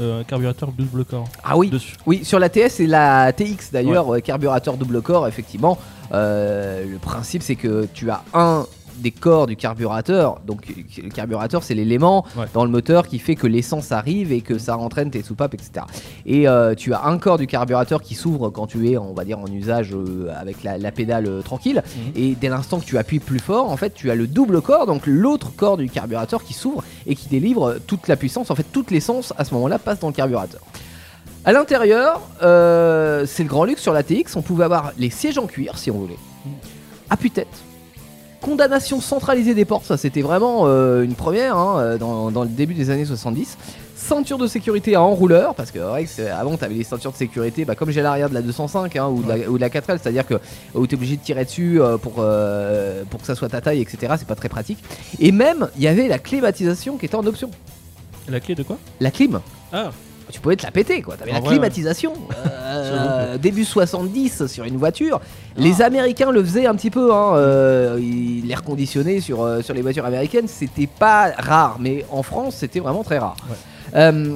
euh, 0.00 0.22
carburateur 0.24 0.72
double 0.72 1.04
corps 1.04 1.28
Ah 1.44 1.56
oui, 1.58 1.68
dessus. 1.68 1.96
oui, 2.06 2.24
sur 2.24 2.38
la 2.38 2.48
TS 2.48 2.80
et 2.80 2.86
la 2.86 3.30
TX 3.32 3.72
d'ailleurs, 3.72 4.14
euh, 4.14 4.20
carburateur 4.20 4.76
double 4.78 5.02
corps, 5.02 5.26
effectivement. 5.28 5.76
Euh, 6.12 6.84
le 6.90 6.98
principe, 6.98 7.42
c'est 7.42 7.56
que 7.56 7.86
tu 7.92 8.10
as 8.10 8.22
un 8.34 8.66
des 9.02 9.10
corps 9.10 9.46
du 9.46 9.56
carburateur. 9.56 10.40
Donc, 10.46 10.62
le 10.96 11.10
carburateur, 11.10 11.62
c'est 11.62 11.74
l'élément 11.74 12.24
Ouais. 12.36 12.46
dans 12.54 12.64
le 12.64 12.70
moteur 12.70 13.06
qui 13.06 13.18
fait 13.18 13.34
que 13.34 13.46
l'essence 13.46 13.92
arrive 13.92 14.32
et 14.32 14.40
que 14.40 14.56
ça 14.58 14.78
entraîne 14.78 15.10
tes 15.10 15.22
soupapes, 15.22 15.54
etc. 15.54 15.84
Et 16.24 16.48
euh, 16.48 16.74
tu 16.74 16.94
as 16.94 17.04
un 17.04 17.18
corps 17.18 17.36
du 17.38 17.46
carburateur 17.46 18.00
qui 18.02 18.14
s'ouvre 18.14 18.50
quand 18.50 18.66
tu 18.66 18.90
es, 18.90 18.96
on 18.96 19.12
va 19.12 19.24
dire, 19.24 19.38
en 19.38 19.46
usage 19.46 19.90
euh, 19.94 20.32
avec 20.38 20.62
la, 20.62 20.78
la 20.78 20.92
pédale 20.92 21.26
euh, 21.26 21.42
tranquille. 21.42 21.82
Mhm. 21.96 22.12
Et 22.16 22.34
dès 22.40 22.48
l'instant 22.48 22.80
que 22.80 22.84
tu 22.84 22.96
appuies 22.96 23.18
plus 23.20 23.38
fort, 23.40 23.70
en 23.70 23.76
fait, 23.76 23.92
tu 23.94 24.10
as 24.10 24.14
le 24.14 24.26
double 24.26 24.62
corps, 24.62 24.86
donc 24.86 25.02
l'autre 25.06 25.50
corps 25.54 25.76
du 25.76 25.88
carburateur 25.90 26.42
qui 26.44 26.52
s'ouvre 26.54 26.82
et 27.06 27.14
qui 27.14 27.28
délivre 27.28 27.76
toute 27.86 28.08
la 28.08 28.16
puissance. 28.16 28.50
En 28.50 28.54
fait, 28.54 28.66
toute 28.72 28.90
l'essence 28.90 29.32
à 29.36 29.44
ce 29.44 29.52
moment-là 29.54 29.78
passe 29.78 29.98
dans 30.00 30.08
le 30.08 30.12
carburateur. 30.14 30.60
À 31.44 31.52
l'intérieur, 31.52 32.20
euh, 32.42 33.26
c'est 33.26 33.42
le 33.42 33.48
grand 33.48 33.64
luxe 33.64 33.82
sur 33.82 33.92
la 33.92 34.04
TX. 34.04 34.36
On 34.36 34.42
pouvait 34.42 34.64
avoir 34.64 34.92
les 34.96 35.10
sièges 35.10 35.38
en 35.38 35.46
cuir 35.46 35.76
si 35.76 35.90
on 35.90 35.98
voulait. 35.98 36.18
Appuie-tête. 37.10 37.48
Condamnation 38.42 39.00
centralisée 39.00 39.54
des 39.54 39.64
portes, 39.64 39.84
ça 39.86 39.96
c'était 39.96 40.20
vraiment 40.20 40.64
euh, 40.66 41.02
une 41.04 41.14
première 41.14 41.56
hein, 41.56 41.78
euh, 41.78 41.96
dans, 41.98 42.30
dans 42.30 42.42
le 42.42 42.48
début 42.48 42.74
des 42.74 42.90
années 42.90 43.04
70. 43.04 43.56
Ceinture 43.94 44.36
de 44.36 44.48
sécurité 44.48 44.96
à 44.96 45.02
enrouleur, 45.02 45.54
parce 45.54 45.70
que 45.70 45.78
ouais, 45.78 46.06
avant 46.28 46.56
tu 46.56 46.64
avais 46.64 46.74
les 46.74 46.82
ceintures 46.82 47.12
de 47.12 47.16
sécurité, 47.16 47.64
bah, 47.64 47.76
comme 47.76 47.90
j'ai 47.92 48.02
l'arrière 48.02 48.28
de 48.28 48.34
la 48.34 48.42
205 48.42 48.96
hein, 48.96 49.06
ou, 49.06 49.22
de 49.22 49.28
la, 49.28 49.48
ou 49.48 49.56
de 49.56 49.60
la 49.60 49.68
4L, 49.68 49.98
c'est-à-dire 50.02 50.26
que 50.26 50.34
où 50.74 50.84
tu 50.88 50.96
es 50.96 50.98
obligé 50.98 51.16
de 51.16 51.22
tirer 51.22 51.44
dessus 51.44 51.80
euh, 51.80 51.98
pour, 51.98 52.14
euh, 52.18 53.04
pour 53.08 53.20
que 53.20 53.26
ça 53.26 53.36
soit 53.36 53.48
ta 53.48 53.60
taille, 53.60 53.80
etc. 53.80 54.14
C'est 54.18 54.26
pas 54.26 54.34
très 54.34 54.48
pratique. 54.48 54.78
Et 55.20 55.30
même, 55.30 55.68
il 55.76 55.82
y 55.84 55.86
avait 55.88 56.08
la 56.08 56.18
climatisation 56.18 56.96
qui 56.96 57.06
était 57.06 57.14
en 57.14 57.24
option. 57.24 57.48
La 58.28 58.40
clé 58.40 58.56
de 58.56 58.64
quoi? 58.64 58.76
La 58.98 59.12
clim, 59.12 59.40
Ah, 59.72 59.90
tu 60.32 60.40
pouvais 60.40 60.56
te 60.56 60.64
la 60.64 60.72
péter 60.72 61.02
quoi. 61.02 61.16
T'avais 61.16 61.30
En 61.30 61.34
la 61.34 61.40
vrai, 61.40 61.50
climatisation. 61.50 62.14
euh, 62.46 63.38
début 63.38 63.64
70 63.64 64.46
sur 64.46 64.64
une 64.64 64.78
voiture. 64.78 65.20
Les 65.56 65.82
Américains 65.82 66.32
le 66.32 66.42
faisaient 66.42 66.66
un 66.66 66.74
petit 66.74 66.90
peu. 66.90 67.12
Hein, 67.14 67.34
euh, 67.36 68.00
l'air 68.44 68.62
conditionné 68.64 69.20
sur, 69.20 69.42
euh, 69.42 69.60
sur 69.60 69.74
les 69.74 69.82
voitures 69.82 70.06
américaines, 70.06 70.48
c'était 70.48 70.88
pas 70.88 71.32
rare. 71.38 71.76
Mais 71.78 72.04
en 72.10 72.22
France, 72.22 72.56
c'était 72.56 72.80
vraiment 72.80 73.04
très 73.04 73.18
rare. 73.18 73.36
Ouais. 73.94 74.30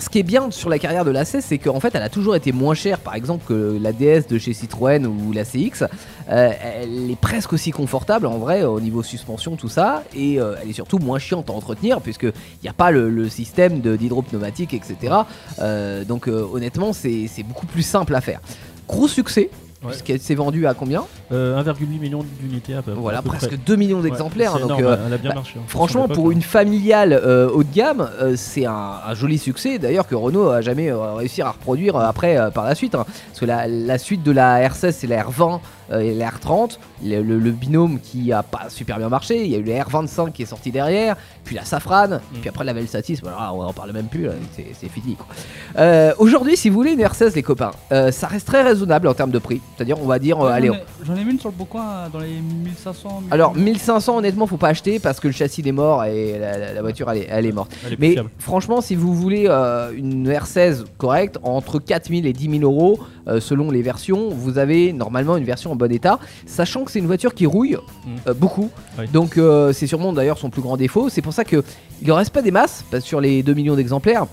Ce 0.00 0.08
qui 0.08 0.18
est 0.18 0.24
bien 0.24 0.50
sur 0.50 0.68
la 0.68 0.78
carrière 0.78 1.04
de 1.04 1.10
la 1.12 1.24
16, 1.24 1.44
c'est 1.46 1.58
qu'en 1.58 1.78
fait, 1.78 1.94
elle 1.94 2.02
a 2.02 2.08
toujours 2.08 2.34
été 2.34 2.50
moins 2.52 2.74
chère, 2.74 2.98
par 2.98 3.14
exemple, 3.14 3.44
que 3.46 3.78
la 3.80 3.92
DS 3.92 4.26
de 4.28 4.38
chez 4.38 4.52
Citroën 4.52 5.06
ou 5.06 5.32
la 5.32 5.44
CX. 5.44 5.84
Euh, 6.28 6.52
elle 6.62 7.10
est 7.10 7.18
presque 7.18 7.52
aussi 7.52 7.70
confortable 7.70 8.26
en 8.26 8.38
vrai 8.38 8.64
au 8.64 8.80
niveau 8.80 9.02
suspension, 9.02 9.56
tout 9.56 9.68
ça, 9.68 10.02
et 10.14 10.40
euh, 10.40 10.56
elle 10.60 10.68
est 10.70 10.74
surtout 10.74 10.98
moins 10.98 11.18
chiante 11.18 11.48
à 11.48 11.52
entretenir 11.52 12.00
puisque 12.00 12.24
il 12.24 12.62
n'y 12.64 12.68
a 12.68 12.72
pas 12.72 12.90
le, 12.90 13.28
système 13.28 13.80
de- 13.80 13.96
d'hydropneumatique, 13.96 14.74
etc. 14.74 15.14
Euh, 15.60 16.04
donc 16.04 16.26
honnêtement, 16.26 16.92
c'est 16.92 17.28
beaucoup 17.46 17.66
plus 17.66 17.82
simple 17.82 18.14
à 18.14 18.20
faire. 18.20 18.40
Gros 18.88 19.08
succès. 19.08 19.48
Puisqu'elle 19.86 20.20
s'est 20.20 20.34
vendue 20.34 20.66
à 20.66 20.74
combien 20.74 21.04
euh, 21.32 21.62
1,8 21.62 22.00
million 22.00 22.24
d'unités 22.40 22.74
à 22.74 22.82
peu 22.82 22.92
Voilà, 22.92 23.18
à 23.18 23.22
peu 23.22 23.28
presque 23.30 23.48
près. 23.48 23.56
2 23.56 23.76
millions 23.76 24.00
d'exemplaires. 24.00 24.54
hein, 24.56 24.60
donc, 24.60 24.78
énorme, 24.78 24.84
euh, 24.94 25.06
elle 25.06 25.12
a 25.14 25.18
bien 25.18 25.30
bah, 25.30 25.36
marché. 25.36 25.54
hein. 25.58 25.62
Franchement, 25.68 26.08
pour 26.08 26.28
hein. 26.28 26.32
une 26.32 26.42
familiale 26.42 27.12
euh, 27.12 27.48
haut 27.50 27.62
de 27.64 27.72
gamme, 27.74 28.08
euh, 28.20 28.34
c'est 28.36 28.66
un, 28.66 28.92
un 29.06 29.14
joli 29.14 29.38
succès. 29.38 29.78
D'ailleurs, 29.78 30.06
que 30.06 30.14
Renault 30.14 30.48
a 30.50 30.60
jamais 30.60 30.90
euh, 30.90 31.14
réussi 31.14 31.42
à 31.42 31.50
reproduire 31.50 31.96
euh, 31.96 32.04
après 32.06 32.36
euh, 32.36 32.50
par 32.50 32.64
la 32.64 32.74
suite. 32.74 32.94
hein. 32.94 33.04
Parce 33.28 33.40
que 33.40 33.46
la, 33.46 33.66
la 33.66 33.98
suite 33.98 34.22
de 34.22 34.30
la 34.32 34.68
R16, 34.68 34.92
c'est 34.92 35.06
la 35.06 35.22
R20 35.24 35.60
euh, 35.92 36.00
et 36.00 36.14
la 36.14 36.30
R30. 36.30 36.78
Le, 37.04 37.20
le- 37.22 37.38
le 37.38 37.50
binôme 37.50 37.98
qui 38.00 38.32
a 38.32 38.42
pas 38.42 38.66
super 38.70 38.98
bien 38.98 39.08
marché. 39.08 39.44
Il 39.44 39.50
y 39.50 39.54
a 39.54 39.58
eu 39.58 39.64
la 39.64 39.82
R25 39.84 40.32
qui 40.32 40.42
est 40.42 40.46
sortie 40.46 40.70
derrière. 40.70 41.16
Puis 41.44 41.54
la 41.56 41.64
Safran. 41.64 42.08
Mm. 42.08 42.20
Puis 42.40 42.48
après 42.48 42.64
la 42.64 42.72
Velsatis. 42.72 43.18
Voilà, 43.22 43.52
on 43.52 43.62
en 43.62 43.72
parle 43.72 43.92
même 43.92 44.06
plus. 44.06 44.28
C'est 44.56 44.88
fini. 44.88 45.16
Euh, 45.76 46.12
Aujourd'hui, 46.18 46.56
si 46.56 46.68
vous 46.70 46.76
voulez 46.76 46.92
une 46.92 47.00
R16, 47.02 47.34
les 47.34 47.42
copains, 47.42 47.72
euh, 47.92 48.10
ça 48.10 48.26
reste 48.28 48.46
très 48.46 48.62
raisonnable 48.62 49.08
en 49.08 49.14
termes 49.14 49.30
de 49.30 49.38
prix. 49.38 49.60
C'est-à-dire, 49.76 50.00
on 50.00 50.06
va 50.06 50.18
dire, 50.18 50.40
euh, 50.40 50.50
allez, 50.50 50.68
j'en 50.68 50.74
ai- 50.74 50.84
J'en 51.04 51.16
ai 51.16 51.24
vu 51.24 51.30
une 51.32 51.40
sur 51.40 51.48
le 51.50 51.54
Bouquin 51.56 51.80
euh, 51.82 52.08
dans 52.12 52.20
les 52.20 52.40
1500. 52.40 53.22
alors 53.30 53.54
1500 53.54 54.18
honnêtement 54.18 54.46
faut 54.46 54.56
pas 54.56 54.68
acheter 54.68 54.98
parce 54.98 55.20
que 55.20 55.26
le 55.28 55.32
châssis 55.34 55.60
il 55.62 55.68
est 55.68 55.72
mort 55.72 56.04
et 56.04 56.38
la, 56.38 56.58
la- 56.58 56.72
la 56.72 56.80
voiture 56.82 57.10
elle 57.10 57.18
est, 57.18 57.26
elle 57.28 57.46
est 57.46 57.52
morte. 57.52 57.72
Elle 57.86 57.94
est 57.94 57.96
plus 57.96 58.08
Mais 58.14 58.16
franchement 58.38 58.80
si 58.80 58.94
vous 58.94 59.14
voulez 59.14 59.46
euh, 59.48 59.90
une 59.96 60.28
R16 60.30 60.84
correcte 60.98 61.38
entre 61.42 61.78
4000 61.78 62.26
et 62.26 62.32
10 62.32 62.58
000 62.60 62.62
euros 62.62 62.98
euh, 63.28 63.40
selon 63.40 63.70
les 63.70 63.82
versions, 63.82 64.28
vous 64.30 64.58
avez 64.58 64.92
normalement 64.92 65.36
une 65.36 65.44
version 65.44 65.72
en 65.72 65.76
bon 65.76 65.90
état, 65.90 66.18
sachant 66.46 66.84
que 66.84 66.90
c'est 66.90 66.98
une 66.98 67.06
voiture 67.06 67.34
qui 67.34 67.46
rouille 67.46 67.76
Mm. 68.06 68.10
euh, 68.28 68.34
beaucoup. 68.34 68.70
Oui. 68.98 69.06
Donc 69.12 69.38
euh, 69.38 69.72
c'est 69.72 69.86
sûrement 69.86 70.12
d'ailleurs 70.12 70.38
son 70.38 70.50
plus 70.50 70.62
grand 70.62 70.76
défaut. 70.76 71.08
C'est 71.08 71.22
pour 71.22 71.32
ça 71.32 71.44
que 71.44 71.64
il 72.02 72.12
en 72.12 72.16
reste 72.16 72.32
pas 72.32 72.42
des 72.42 72.50
masses 72.50 72.84
parce 72.90 73.02
que 73.02 73.08
sur 73.08 73.20
les 73.20 73.42
2 73.42 73.54
millions 73.54 73.74
d'exemplaires. 73.76 74.26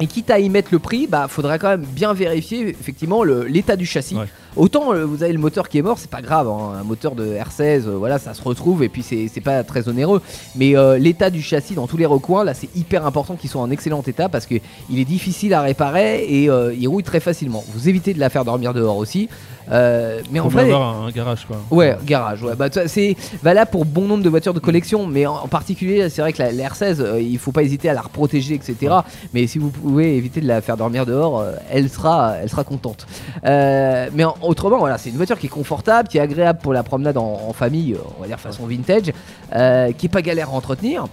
Et 0.00 0.06
quitte 0.08 0.28
à 0.30 0.40
y 0.40 0.48
mettre 0.48 0.70
le 0.72 0.80
prix, 0.80 1.06
bah 1.06 1.26
faudrait 1.28 1.58
quand 1.60 1.68
même 1.68 1.84
bien 1.84 2.12
vérifier 2.14 2.68
effectivement 2.68 3.22
le- 3.22 3.44
l'état 3.44 3.76
du 3.76 3.86
châssis. 3.86 4.16
Ouais. 4.16 4.24
Autant 4.56 4.92
euh, 4.94 5.04
vous 5.04 5.22
avez 5.22 5.32
le 5.32 5.38
moteur 5.38 5.68
qui 5.68 5.78
est 5.78 5.82
mort, 5.82 5.98
c'est 5.98 6.10
pas 6.10 6.22
grave, 6.22 6.48
hein. 6.48 6.78
un 6.80 6.84
moteur 6.84 7.14
de 7.16 7.24
R16, 7.24 7.60
euh, 7.88 7.96
voilà, 7.98 8.18
ça 8.18 8.34
se 8.34 8.42
retrouve 8.42 8.82
et 8.84 8.88
puis 8.88 9.02
c'est 9.02 9.40
pas 9.40 9.64
très 9.64 9.88
onéreux. 9.88 10.22
Mais 10.54 10.76
euh, 10.76 10.96
l'état 10.98 11.30
du 11.30 11.42
châssis 11.42 11.74
dans 11.74 11.86
tous 11.88 11.96
les 11.96 12.06
recoins, 12.06 12.44
là, 12.44 12.54
c'est 12.54 12.68
hyper 12.76 13.04
important 13.04 13.34
qu'il 13.34 13.50
soit 13.50 13.60
en 13.62 13.70
excellent 13.70 14.02
état 14.06 14.28
parce 14.28 14.46
que 14.46 14.54
il 14.90 14.98
est 15.00 15.04
difficile 15.04 15.54
à 15.54 15.62
réparer 15.62 16.22
et 16.24 16.44
il 16.44 16.86
rouille 16.88 17.02
très 17.02 17.20
facilement. 17.20 17.64
Vous 17.74 17.88
évitez 17.88 18.14
de 18.14 18.20
la 18.20 18.30
faire 18.30 18.44
dormir 18.44 18.72
dehors 18.74 18.96
aussi. 18.96 19.28
Mais 19.70 20.40
en 20.40 20.44
Faut 20.44 20.50
vrai, 20.50 20.64
avoir 20.64 21.02
un, 21.02 21.06
un 21.06 21.10
garage 21.10 21.46
quoi. 21.46 21.56
Ouais, 21.70 21.96
garage. 22.04 22.42
Ouais. 22.42 22.54
Bah, 22.54 22.66
c'est 22.86 23.16
valable 23.42 23.70
pour 23.70 23.84
bon 23.86 24.02
nombre 24.06 24.22
de 24.22 24.28
voitures 24.28 24.52
de 24.54 24.60
collection, 24.60 25.06
mais 25.06 25.24
en, 25.26 25.36
en 25.36 25.48
particulier, 25.48 26.08
c'est 26.10 26.20
vrai 26.20 26.32
que 26.34 26.42
la, 26.42 26.52
la 26.52 26.68
R16, 26.68 27.00
euh, 27.00 27.20
il 27.20 27.38
faut 27.38 27.50
pas 27.52 27.62
hésiter 27.62 27.88
à 27.88 27.94
la 27.94 28.02
reprotéger, 28.02 28.54
etc. 28.54 28.94
Mais 29.32 29.46
si 29.46 29.58
vous 29.58 29.70
pouvez 29.70 30.16
éviter 30.16 30.40
de 30.42 30.46
la 30.46 30.60
faire 30.60 30.76
dormir 30.76 31.06
dehors, 31.06 31.42
elle 31.70 31.88
sera, 31.88 32.34
elle 32.42 32.50
sera 32.50 32.62
contente. 32.64 33.06
Mais 33.42 34.24
en- 34.24 34.36
autrement, 34.46 34.78
voilà, 34.78 34.98
c'est 34.98 35.10
une 35.10 35.16
voiture 35.16 35.38
qui 35.38 35.46
est 35.46 35.50
confortable, 35.50 36.08
qui 36.08 36.18
est 36.18 36.20
agréable 36.20 36.58
pour 36.62 36.72
la 36.72 36.82
promenade 36.82 37.16
en, 37.16 37.52
famille, 37.52 37.94
euh, 37.94 37.98
on 38.18 38.22
va 38.22 38.26
dire 38.26 38.40
façon 38.40 38.66
vintage, 38.66 39.12
euh, 39.54 39.92
qui 39.92 40.06
est 40.06 40.08
pas 40.08 40.22
galère 40.22 40.50
à 40.50 40.52
entretenir. 40.52 41.06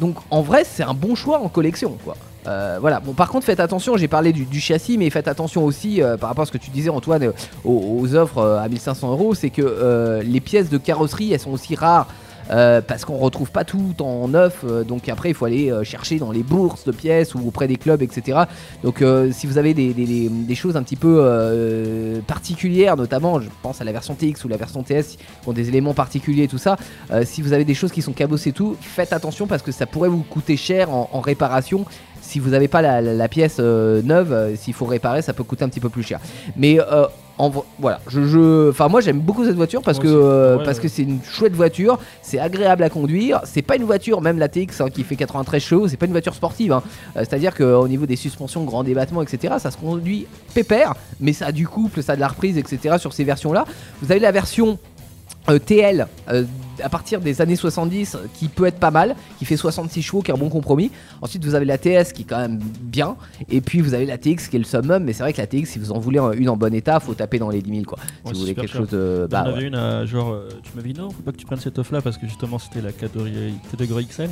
Donc 0.00 0.16
en 0.30 0.42
vrai, 0.42 0.64
c'est 0.64 0.82
un 0.82 0.94
bon 0.94 1.14
choix 1.14 1.40
en 1.40 1.48
collection, 1.48 1.96
quoi. 2.04 2.16
Euh, 2.46 2.78
voilà. 2.80 3.00
Bon, 3.00 3.12
par 3.12 3.28
contre, 3.28 3.44
faites 3.44 3.60
attention. 3.60 3.98
J'ai 3.98 4.08
parlé 4.08 4.32
du, 4.32 4.60
châssis, 4.60 4.96
mais 4.96 5.10
faites 5.10 5.28
attention 5.28 5.62
aussi 5.62 6.00
par 6.18 6.30
rapport 6.30 6.42
à 6.44 6.46
ce 6.46 6.52
que 6.52 6.58
tu 6.58 6.70
disais, 6.70 6.88
Antoine, 6.88 7.32
aux, 7.64 7.98
aux 8.00 8.14
offres 8.14 8.42
à 8.42 8.66
1500 8.66 9.10
euros. 9.10 9.34
C'est 9.34 9.50
que 9.50 10.22
les 10.24 10.40
pièces 10.40 10.70
de 10.70 10.78
carrosserie, 10.78 11.34
elles 11.34 11.40
sont 11.40 11.50
aussi 11.50 11.74
rares. 11.74 12.06
Euh, 12.50 12.80
parce 12.80 13.04
qu'on 13.04 13.16
retrouve 13.16 13.50
pas 13.50 13.64
tout 13.64 13.94
en 14.00 14.28
neuf, 14.28 14.64
euh, 14.64 14.82
donc 14.82 15.08
après 15.08 15.30
il 15.30 15.34
faut 15.34 15.44
aller 15.44 15.70
euh, 15.70 15.84
chercher 15.84 16.18
dans 16.18 16.32
les 16.32 16.42
bourses 16.42 16.84
de 16.84 16.92
pièces 16.92 17.34
ou 17.34 17.46
auprès 17.46 17.68
des 17.68 17.76
clubs, 17.76 18.02
etc. 18.02 18.40
Donc 18.82 19.04
si 19.32 19.46
vous 19.46 19.58
avez 19.58 19.74
des, 19.74 20.54
choses 20.54 20.76
un 20.76 20.82
petit 20.82 20.96
peu 20.96 22.20
particulières, 22.26 22.96
notamment 22.96 23.40
je 23.40 23.48
pense 23.62 23.80
à 23.80 23.84
la 23.84 23.92
version 23.92 24.14
TX 24.14 24.44
ou 24.44 24.48
la 24.48 24.56
version 24.56 24.82
TS 24.82 25.16
qui 25.42 25.48
ont 25.48 25.52
des 25.52 25.68
éléments 25.68 25.94
particuliers 25.94 26.44
et 26.44 26.48
tout 26.48 26.58
ça, 26.58 26.76
si 27.24 27.42
vous 27.42 27.52
avez 27.52 27.64
des 27.64 27.74
choses 27.74 27.92
qui 27.92 28.02
sont 28.02 28.12
cabossées 28.12 28.52
tout, 28.52 28.76
faites 28.80 29.12
attention 29.12 29.46
parce 29.46 29.62
que 29.62 29.72
ça 29.72 29.86
pourrait 29.86 30.08
vous 30.08 30.22
coûter 30.22 30.56
cher 30.56 30.90
en, 30.90 31.20
réparation. 31.20 31.84
Si 32.20 32.38
vous 32.38 32.50
n'avez 32.50 32.68
pas 32.68 32.82
la, 32.82 33.28
pièce 33.28 33.58
neuve, 33.58 34.56
s'il 34.56 34.74
faut 34.74 34.86
réparer, 34.86 35.22
ça 35.22 35.32
peut 35.32 35.44
coûter 35.44 35.64
un 35.64 35.68
petit 35.68 35.80
peu 35.80 35.88
plus 35.88 36.02
cher. 36.02 36.20
Mais 36.56 36.78
euh, 36.80 37.06
en 37.40 37.48
vo- 37.48 37.64
voilà, 37.78 38.00
je, 38.08 38.22
je- 38.26 38.68
enfin 38.70 38.88
moi 38.88 39.00
j'aime 39.00 39.18
beaucoup 39.20 39.44
cette 39.44 39.56
voiture 39.56 39.80
parce 39.82 39.98
Moi 39.98 40.04
que 40.04 40.10
euh, 40.10 40.56
Ouais, 40.58 40.64
parce 40.64 40.76
ouais. 40.76 40.82
que 40.82 40.88
c'est 40.88 41.02
une 41.02 41.20
chouette 41.24 41.54
voiture, 41.54 41.98
c'est 42.22 42.38
agréable 42.38 42.82
à 42.82 42.90
conduire. 42.90 43.40
C'est 43.44 43.62
pas 43.62 43.76
une 43.76 43.84
voiture, 43.84 44.20
même 44.20 44.38
la 44.38 44.48
TX 44.48 44.80
hein, 44.80 44.90
qui 44.90 45.02
fait 45.04 45.16
93 45.16 45.62
chevaux, 45.62 45.88
c'est 45.88 45.96
pas 45.96 46.06
une 46.06 46.12
voiture 46.12 46.34
sportive. 46.34 46.72
hein. 46.72 46.82
Euh, 47.16 47.20
C'est-à-dire 47.20 47.54
qu'au 47.54 47.88
niveau 47.88 48.04
des 48.06 48.16
suspensions, 48.16 48.62
grand 48.64 48.84
débattement, 48.84 49.22
etc., 49.22 49.54
ça 49.58 49.70
se 49.70 49.76
conduit 49.78 50.26
pépère, 50.54 50.94
mais 51.18 51.32
ça 51.32 51.46
a 51.46 51.52
du 51.52 51.66
couple, 51.66 52.02
ça 52.02 52.12
a 52.12 52.16
de 52.16 52.20
la 52.20 52.28
reprise, 52.28 52.58
etc. 52.58 52.96
Sur 52.98 53.12
ces 53.14 53.24
versions-là, 53.24 53.64
vous 54.02 54.10
avez 54.12 54.20
la 54.20 54.32
version 54.32 54.78
euh, 55.48 55.58
TL 55.58 56.06
euh, 56.28 56.44
à 56.82 56.88
partir 56.88 57.20
des 57.20 57.40
années 57.40 57.56
70 57.56 58.14
euh, 58.14 58.18
qui 58.34 58.48
peut 58.48 58.66
être 58.66 58.78
pas 58.78 58.90
mal, 58.90 59.16
qui 59.38 59.44
fait 59.44 59.56
66 59.56 60.02
chevaux, 60.02 60.22
qui 60.22 60.30
est 60.30 60.34
un 60.34 60.38
bon 60.38 60.48
compromis. 60.48 60.90
Ensuite, 61.22 61.44
vous 61.44 61.54
avez 61.54 61.64
la 61.64 61.78
TS 61.78 62.12
qui 62.14 62.22
est 62.22 62.24
quand 62.26 62.38
même 62.38 62.58
bien, 62.80 63.16
et 63.50 63.60
puis 63.60 63.80
vous 63.80 63.94
avez 63.94 64.06
la 64.06 64.18
TX 64.18 64.48
qui 64.48 64.56
est 64.56 64.58
le 64.58 64.64
summum. 64.64 65.02
Mais 65.04 65.12
c'est 65.12 65.22
vrai 65.22 65.32
que 65.32 65.40
la 65.40 65.46
TX, 65.46 65.66
si 65.66 65.78
vous 65.78 65.92
en 65.92 65.98
voulez 65.98 66.20
une 66.36 66.48
en 66.48 66.56
bon 66.56 66.72
état, 66.74 67.00
faut 67.00 67.14
taper 67.14 67.38
dans 67.38 67.50
les 67.50 67.62
10 67.62 67.70
000 67.70 67.84
quoi. 67.84 67.98
Ouais, 67.98 68.06
si 68.26 68.32
vous 68.34 68.40
voulez 68.40 68.54
quelque 68.54 68.68
cher. 68.72 68.80
chose 68.82 68.90
de. 68.90 69.26
Bah, 69.30 69.42
Bah, 69.44 69.50
on 69.50 69.52
avait 69.52 69.62
ouais. 69.62 69.68
une 69.68 69.74
à 69.74 70.04
genre, 70.06 70.30
euh, 70.32 70.48
tu 70.62 70.70
m'avais 70.76 70.92
dit 70.92 70.98
non, 71.00 71.10
faut 71.10 71.22
pas 71.22 71.32
que 71.32 71.36
tu 71.36 71.46
prennes 71.46 71.60
cette 71.60 71.78
offre 71.78 71.92
là 71.94 72.00
parce 72.02 72.16
que 72.18 72.26
justement 72.26 72.58
c'était 72.58 72.80
la 72.82 72.92
catégorie, 72.92 73.54
catégorie 73.70 74.06
XL. 74.06 74.30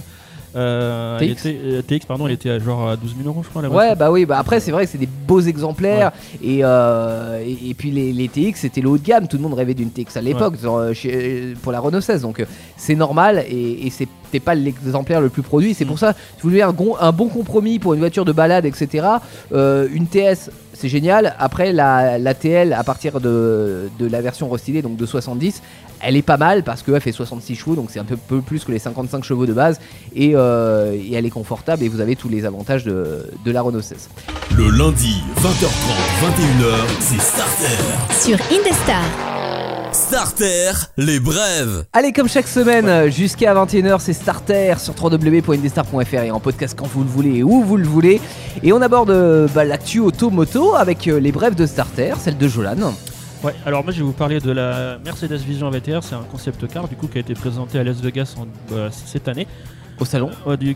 Euh, 0.56 1.18
elle 1.20 1.34
TX? 1.34 1.46
était- 1.46 1.58
euh, 1.64 1.82
TX, 1.82 2.06
pardon, 2.06 2.26
elle 2.26 2.32
était 2.34 2.50
à 2.50 2.58
genre 2.58 2.88
à 2.88 2.96
12 2.96 3.14
000 3.16 3.28
euros, 3.28 3.42
je 3.44 3.48
crois. 3.48 3.62
La 3.62 3.68
Ouais, 3.68 3.94
bah 3.94 4.10
oui, 4.10 4.24
bah 4.24 4.38
après 4.38 4.60
c'est 4.60 4.70
vrai 4.70 4.86
que 4.86 4.90
c'est 4.92 4.98
des 4.98 5.06
beaux 5.26 5.40
exemplaires 5.40 6.12
et, 6.42 6.60
euh, 6.62 7.42
et, 7.44 7.70
et 7.70 7.74
puis 7.74 7.90
les, 7.90 8.12
les 8.12 8.28
TX 8.28 8.54
c'était 8.60 8.80
le 8.80 8.88
haut 8.88 8.98
de 8.98 9.02
gamme, 9.04 9.28
tout 9.28 9.36
le 9.36 9.42
monde 9.42 9.54
rêvait 9.54 9.74
d'une 9.74 9.90
TX 9.90 10.16
à 10.16 10.20
l'époque 10.22 10.54
euh, 10.64 11.54
pour 11.62 11.72
la 11.72 11.80
Renault 11.80 12.00
16 12.00 12.22
donc 12.22 12.44
c'est 12.76 12.94
normal 12.94 13.44
et, 13.48 13.86
et 13.86 13.90
c'était 13.90 14.40
pas 14.40 14.54
l'exemplaire 14.54 15.20
le 15.20 15.28
plus 15.28 15.42
produit, 15.42 15.74
c'est 15.74 15.84
Mm. 15.84 15.88
pour 15.88 15.98
ça 15.98 16.12
si 16.12 16.42
vous 16.42 16.48
voulez 16.50 16.62
un, 16.62 16.74
un 17.00 17.12
bon 17.12 17.28
compromis 17.28 17.78
pour 17.78 17.94
une 17.94 18.00
voiture 18.00 18.24
de 18.24 18.32
balade 18.32 18.64
etc. 18.64 19.06
une 19.52 20.06
TS 20.06 20.50
c'est 20.78 20.88
génial, 20.88 21.34
après 21.38 21.72
la, 21.72 22.18
la 22.18 22.34
TL 22.34 22.72
à 22.72 22.84
partir 22.84 23.20
de, 23.20 23.90
de 23.98 24.06
la 24.06 24.20
version 24.20 24.48
restylée 24.48 24.80
donc 24.80 24.96
de 24.96 25.06
70 25.06 25.60
elle 26.00 26.16
est 26.16 26.22
pas 26.22 26.36
mal 26.36 26.62
parce 26.62 26.82
qu'elle 26.84 27.00
fait 27.00 27.10
66 27.10 27.56
chevaux 27.56 27.74
donc 27.74 27.90
c'est 27.90 27.98
un 27.98 28.04
peu, 28.04 28.16
peu 28.16 28.40
plus 28.40 28.64
que 28.64 28.70
les 28.70 28.78
55 28.78 29.24
chevaux 29.24 29.46
de 29.46 29.52
base 29.52 29.80
et, 30.14 30.32
euh, 30.34 30.92
et 30.94 31.14
elle 31.14 31.26
est 31.26 31.30
confortable 31.30 31.82
et 31.82 31.88
vous 31.88 32.00
avez 32.00 32.14
tous 32.14 32.28
les 32.28 32.44
avantages 32.44 32.84
de, 32.84 33.28
de 33.44 33.50
la 33.50 33.62
Renault 33.62 33.82
16. 33.82 34.08
Le 34.56 34.70
lundi, 34.70 35.22
20h30, 35.38 35.66
21h, 36.22 36.86
c'est 37.00 37.20
Starter. 37.20 37.82
Sur 38.12 38.38
Indestar. 38.56 39.37
Starter, 40.08 40.70
les 40.96 41.20
brèves. 41.20 41.84
Allez, 41.92 42.12
comme 42.14 42.30
chaque 42.30 42.48
semaine, 42.48 43.10
jusqu'à 43.10 43.52
21h, 43.54 44.00
c'est 44.00 44.14
Starter 44.14 44.72
sur 44.78 44.94
www.indestar.fr 45.04 46.14
et 46.14 46.30
en 46.30 46.40
podcast 46.40 46.74
quand 46.78 46.86
vous 46.86 47.02
le 47.02 47.10
voulez 47.10 47.36
et 47.40 47.42
où 47.42 47.62
vous 47.62 47.76
le 47.76 47.84
voulez. 47.86 48.18
Et 48.62 48.72
on 48.72 48.80
aborde 48.80 49.10
euh, 49.10 49.48
bah, 49.54 49.66
l'actu 49.66 49.98
auto-moto 50.00 50.74
avec 50.74 51.08
euh, 51.08 51.20
les 51.20 51.30
brèves 51.30 51.54
de 51.56 51.66
Starter, 51.66 52.14
celle 52.18 52.38
de 52.38 52.48
Jolan. 52.48 52.94
Ouais, 53.44 53.54
alors 53.66 53.84
moi 53.84 53.92
je 53.92 53.98
vais 53.98 54.04
vous 54.04 54.12
parler 54.12 54.40
de 54.40 54.50
la 54.50 54.96
Mercedes 55.04 55.40
Vision 55.46 55.68
VTR, 55.68 56.02
c'est 56.02 56.14
un 56.14 56.24
concept 56.32 56.66
car 56.68 56.88
du 56.88 56.96
coup 56.96 57.06
qui 57.06 57.18
a 57.18 57.20
été 57.20 57.34
présenté 57.34 57.78
à 57.78 57.84
Las 57.84 58.00
Vegas 58.00 58.34
en, 58.38 58.46
euh, 58.74 58.88
cette 58.90 59.28
année, 59.28 59.46
Au 60.00 60.06
salon. 60.06 60.30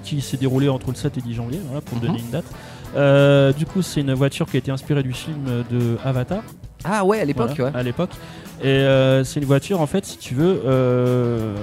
Qui 0.04 0.20
s'est 0.20 0.36
déroulé 0.36 0.68
entre 0.68 0.90
le 0.90 0.94
7 0.96 1.16
et 1.16 1.22
10 1.22 1.32
janvier, 1.34 1.58
voilà, 1.64 1.80
pour 1.80 1.96
Mhm. 1.96 2.04
donner 2.06 2.18
une 2.18 2.30
date. 2.30 2.44
Euh, 2.96 3.54
du 3.54 3.64
coup 3.64 3.80
c'est 3.80 4.02
une 4.02 4.12
voiture 4.12 4.44
qui 4.46 4.56
a 4.56 4.58
été 4.58 4.70
inspirée 4.70 5.02
du 5.02 5.14
film 5.14 5.38
de 5.70 5.96
Avatar. 6.04 6.42
Ah 6.84 7.04
ouais, 7.04 7.20
à 7.20 7.24
l'époque, 7.24 7.50
Voilà, 7.56 7.72
ouais. 7.72 7.78
à 7.80 7.82
l'époque. 7.82 8.10
Et 8.62 8.66
euh, 8.68 9.24
c'est 9.24 9.40
une 9.40 9.46
voiture, 9.46 9.80
en 9.80 9.86
fait, 9.86 10.04
si 10.04 10.18
tu 10.18 10.34
veux, 10.34 10.62
euh, 10.66 11.54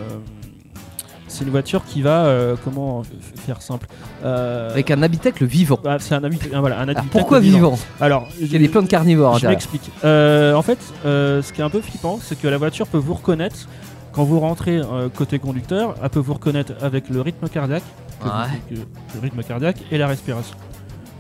c'est 1.27 1.43
une 1.45 1.51
voiture 1.51 1.83
qui 1.85 2.01
va, 2.01 2.25
euh, 2.25 2.55
comment 2.63 3.03
faire 3.45 3.61
simple 3.61 3.87
Euh, 4.25 4.71
Avec 4.71 4.91
un 4.91 5.01
habitacle 5.01 5.45
vivant. 5.45 5.79
bah, 5.83 5.97
c'est 5.99 6.15
un, 6.15 6.21
habi- 6.21 6.53
un- 6.53 6.59
voilà, 6.59 6.77
un 6.77 6.81
Alors, 6.83 6.97
habitacle 6.97 7.07
pourquoi 7.11 7.39
vivant 7.39 7.77
Alors, 8.01 8.27
Il 8.41 8.51
y 8.51 8.55
a 8.55 8.59
des 8.59 8.67
plantes 8.67 8.87
carnivores. 8.89 9.37
je 9.39 9.47
m'explique. 9.47 9.89
En 10.03 10.61
fait, 10.61 10.79
ce 11.03 11.53
qui 11.53 11.61
est 11.61 11.63
un 11.63 11.69
peu 11.69 11.81
flippant, 11.81 12.19
c'est 12.21 12.39
que 12.39 12.47
la 12.47 12.57
voiture 12.57 12.87
peut 12.87 12.97
vous 12.97 13.13
reconnaître 13.13 13.67
quand 14.11 14.23
vous 14.23 14.39
rentrez 14.39 14.81
côté 15.15 15.39
conducteur. 15.39 15.95
Elle 16.03 16.09
peut 16.09 16.19
vous 16.19 16.33
reconnaître 16.33 16.73
avec 16.81 17.09
le 17.09 17.21
rythme 17.21 17.47
cardiaque, 17.47 17.83
vous- 18.21 18.29
Ouais. 18.29 18.77
le 19.15 19.19
rythme 19.21 19.41
cardiaque 19.43 19.77
et 19.91 19.97
la 19.97 20.07
respiration. 20.07 20.55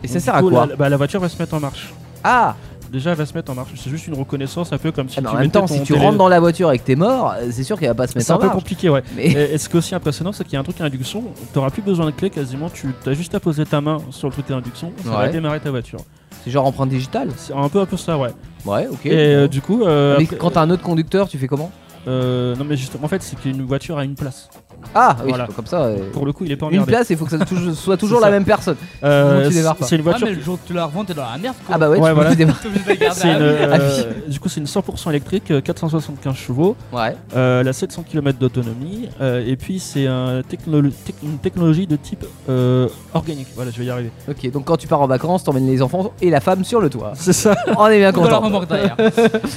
Et 0.03 0.07
ça 0.07 0.19
sert 0.19 0.35
à 0.35 0.41
quoi 0.41 0.65
la, 0.65 0.75
bah, 0.75 0.89
la 0.89 0.97
voiture 0.97 1.19
va 1.21 1.29
se 1.29 1.37
mettre 1.37 1.53
en 1.53 1.59
marche. 1.59 1.93
Ah 2.23 2.55
Déjà, 2.91 3.11
elle 3.11 3.17
va 3.17 3.25
se 3.25 3.33
mettre 3.33 3.51
en 3.51 3.55
marche. 3.55 3.69
C'est 3.75 3.89
juste 3.89 4.07
une 4.07 4.15
reconnaissance, 4.15 4.73
un 4.73 4.77
peu 4.77 4.91
comme 4.91 5.09
si 5.09 5.15
Ah, 5.19 5.21
mais 5.21 5.29
tu 5.29 5.35
En 5.35 5.39
même 5.39 5.51
temps, 5.51 5.67
si 5.67 5.81
tu 5.83 5.93
télé- 5.93 6.05
rentres 6.05 6.17
dans 6.17 6.27
la 6.27 6.39
voiture 6.39 6.71
et 6.71 6.79
que 6.79 6.83
t'es 6.83 6.95
mort, 6.95 7.33
euh, 7.37 7.47
c'est 7.51 7.63
sûr 7.63 7.77
qu'elle 7.79 7.89
va 7.89 7.93
pas 7.95 8.07
se 8.07 8.15
mettre 8.15 8.25
C'est 8.27 8.33
un 8.33 8.37
en 8.37 8.39
peu 8.39 8.45
marche. 8.47 8.57
compliqué, 8.57 8.89
ouais. 8.89 9.03
Mais 9.15 9.27
Et, 9.27 9.53
et 9.53 9.57
ce 9.57 9.69
qui 9.69 9.75
est 9.75 9.77
aussi 9.79 9.93
impressionnant, 9.95 10.31
c'est 10.31 10.43
qu'il 10.43 10.53
y 10.53 10.57
a 10.57 10.59
un 10.59 10.63
truc 10.63 10.81
à 10.81 10.85
induction. 10.85 11.23
Tu 11.53 11.57
n'auras 11.57 11.69
plus 11.69 11.81
besoin 11.83 12.05
de 12.07 12.11
clé 12.11 12.29
quasiment. 12.29 12.69
Tu 12.69 12.87
as 13.05 13.13
juste 13.13 13.35
à 13.35 13.39
poser 13.39 13.65
ta 13.65 13.79
main 13.81 13.97
sur 14.11 14.27
le 14.27 14.33
truc 14.33 14.47
d'induction. 14.47 14.91
Ça 15.03 15.09
va 15.11 15.27
démarrer 15.29 15.59
ta 15.59 15.69
voiture. 15.71 15.99
c'est 16.43 16.51
genre 16.51 16.65
empreinte 16.65 16.89
digitale. 16.89 17.29
C'est 17.37 17.53
un 17.53 17.67
peu, 17.69 17.79
un 17.81 17.85
peu 17.85 17.97
ça, 17.97 18.17
ouais. 18.17 18.29
Ouais, 18.65 18.87
ok. 18.89 19.05
Et 19.05 19.11
euh, 19.13 19.47
du 19.47 19.61
coup, 19.61 19.83
euh, 19.83 20.15
Mais 20.17 20.23
après- 20.23 20.37
quand 20.37 20.51
t'as 20.51 20.61
un 20.61 20.69
autre 20.69 20.83
conducteur, 20.83 21.27
tu 21.27 21.37
fais 21.37 21.47
comment? 21.47 21.69
Euh, 22.07 22.55
non, 22.55 22.63
mais 22.63 22.77
justement, 22.77 23.03
en 23.05 23.07
fait, 23.09 23.21
c'est 23.21 23.37
qu'une 23.37 23.61
voiture 23.65 23.97
a 23.97 24.05
une 24.05 24.15
place. 24.15 24.49
Ah 24.95 25.15
oui, 25.23 25.29
Voilà. 25.29 25.47
comme 25.55 25.65
ça. 25.65 25.81
euh, 25.83 25.97
Pour 26.11 26.25
le 26.25 26.33
coup, 26.33 26.45
il 26.45 26.51
est 26.51 26.55
pas 26.55 26.65
Une 26.67 26.77
emmerdé. 26.79 26.91
place, 26.93 27.09
il 27.09 27.17
faut 27.17 27.25
que 27.25 27.31
ça 27.31 27.45
tou- 27.45 27.55
soit 27.75 27.97
toujours 27.97 28.19
C'est 28.19 28.25
la 28.25 28.27
ça. 28.27 28.31
même 28.31 28.45
personne. 28.45 28.75
Euh, 29.03 29.39
sinon 29.39 29.49
tu 29.49 29.55
démarres 29.55 29.75
pas. 29.75 29.85
c'est 29.85 29.95
une 29.95 30.01
Ah, 30.01 30.09
voiture. 30.09 30.27
mais 30.27 30.33
le 30.33 30.41
jour 30.41 30.55
où 30.55 30.59
tu 30.67 30.73
la 30.73 30.85
revends, 30.85 31.05
t'es 31.05 31.13
dans 31.13 31.23
la 31.29 31.37
merde 31.37 31.55
quoi. 31.65 31.75
Ah 31.75 31.77
bah 31.77 31.89
ouais, 31.89 31.99
Ouais, 31.99 32.09
tu 32.09 32.15
voilà. 32.15 32.29
peux 32.29 32.35
plus 32.35 32.37
démarrer. 32.37 32.59
T'es 32.63 32.67
obligé 32.67 32.83
de 32.83 32.89
la 32.89 32.95
garder 32.95 33.19
c'est 33.19 33.29
à 33.29 33.37
une, 33.37 33.69
la 33.69 33.77
vie. 33.77 33.83
euh, 34.05 34.29
du 34.29 34.39
coup, 34.39 34.49
c'est 34.49 34.59
une 34.59 34.65
100% 34.67 35.09
électrique, 35.09 35.51
euh, 35.51 35.61
475 35.61 36.35
chevaux. 36.35 36.75
Ouais. 36.91 37.15
Euh, 37.35 37.61
elle 37.61 37.67
a 37.67 37.73
700 37.73 38.03
km 38.03 38.39
d'autonomie. 38.39 39.09
euh, 39.21 39.43
et 39.45 39.55
puis, 39.57 39.79
c'est 39.79 40.07
un 40.07 40.41
technolo- 40.41 40.91
tec- 40.91 41.15
une 41.23 41.37
technologie 41.37 41.85
de 41.87 41.95
type 41.95 42.25
euh, 42.49 42.87
organique. 43.13 43.47
Voilà, 43.55 43.71
je 43.71 43.77
vais 43.79 43.85
y 43.85 43.89
arriver. 43.89 44.11
Ok, 44.27 44.49
donc 44.51 44.65
quand 44.65 44.77
tu 44.77 44.87
pars 44.87 45.01
en 45.01 45.07
vacances, 45.07 45.43
t'emmènes 45.43 45.67
les 45.67 45.81
enfants 45.81 46.11
et 46.21 46.29
la 46.29 46.39
femme 46.39 46.63
sur 46.63 46.81
le 46.81 46.89
toit. 46.89 47.11
C'est 47.15 47.33
ça. 47.33 47.55
On 47.77 47.87
est 47.87 47.99
bien 47.99 48.11
Dans 48.11 48.21
la 48.23 48.27
content. 48.29 48.39
remorque 48.41 48.67
derrière. 48.69 48.95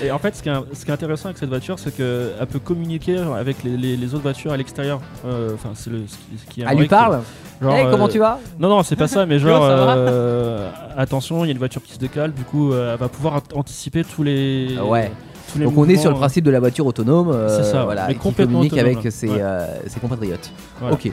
Et 0.05 0.11
en 0.11 0.19
fait, 0.19 0.37
ce 0.37 0.43
qui 0.43 0.49
est, 0.49 0.52
ce 0.75 0.85
qui 0.85 0.91
est 0.91 0.95
intéressant 0.95 1.26
avec 1.26 1.38
cette 1.38 1.49
voiture, 1.49 1.79
c'est 1.79 1.95
qu'elle 1.97 2.47
peut 2.50 2.59
communiquer 2.59 3.17
avec 3.38 3.62
les, 3.64 3.76
les- 3.76 3.97
les 3.97 4.14
autres 4.14 4.23
voitures 4.23 4.52
à 4.52 4.57
l'extérieur. 4.57 5.00
Euh, 5.25 5.50
Enfin, 5.54 5.71
c'est 5.75 5.90
le 5.90 5.99
ce 6.07 6.14
qui, 6.16 6.38
ce 6.47 6.50
qui 6.54 6.62
Elle 6.62 6.76
lui 6.78 6.87
que- 6.87 6.90
parle. 6.90 7.21
genre, 7.61 7.75
Hey, 7.75 7.87
comment 7.90 8.07
euh, 8.07 8.09
tu 8.09 8.19
vas? 8.19 8.38
Non, 8.59 8.69
non, 8.69 8.83
c'est 8.83 8.97
pas 8.97 9.09
ça, 9.09 9.25
mais 9.26 9.38
genre, 9.40 9.62
euh, 9.64 10.69
attention, 10.97 11.45
il 11.45 11.49
y 11.49 11.50
a 11.50 11.52
une 11.52 11.59
voiture 11.59 11.83
qui 11.83 11.92
se 11.95 11.99
décale, 11.99 12.33
du 12.33 12.42
coup, 12.45 12.73
elle 12.75 12.97
va 12.97 13.09
pouvoir 13.09 13.37
ant- 13.37 13.59
anticiper 13.61 14.04
tous 14.04 14.23
les. 14.23 14.76
Ah 14.78 14.85
ouais. 14.85 15.11
tous 15.52 15.59
les 15.59 15.64
Donc 15.66 15.76
on 15.76 15.88
est 15.88 15.97
sur 15.97 16.11
le 16.11 16.16
principe 16.16 16.45
de 16.45 16.50
la 16.50 16.61
voiture 16.61 16.87
autonome, 16.87 17.31
euh, 17.31 17.49
C'est 17.57 17.71
ça, 17.71 17.85
voilà, 17.85 18.07
mais 18.09 18.14
qui 18.14 18.21
complètement 18.21 18.59
communique 18.61 18.73
autonome, 18.73 18.97
avec 18.99 19.12
ses, 19.12 19.28
Ouais. 19.28 19.37
euh, 19.40 19.66
ses 19.87 20.00
compatriotes. 20.00 20.50
Voilà. 20.81 20.95
Ok. 20.95 21.11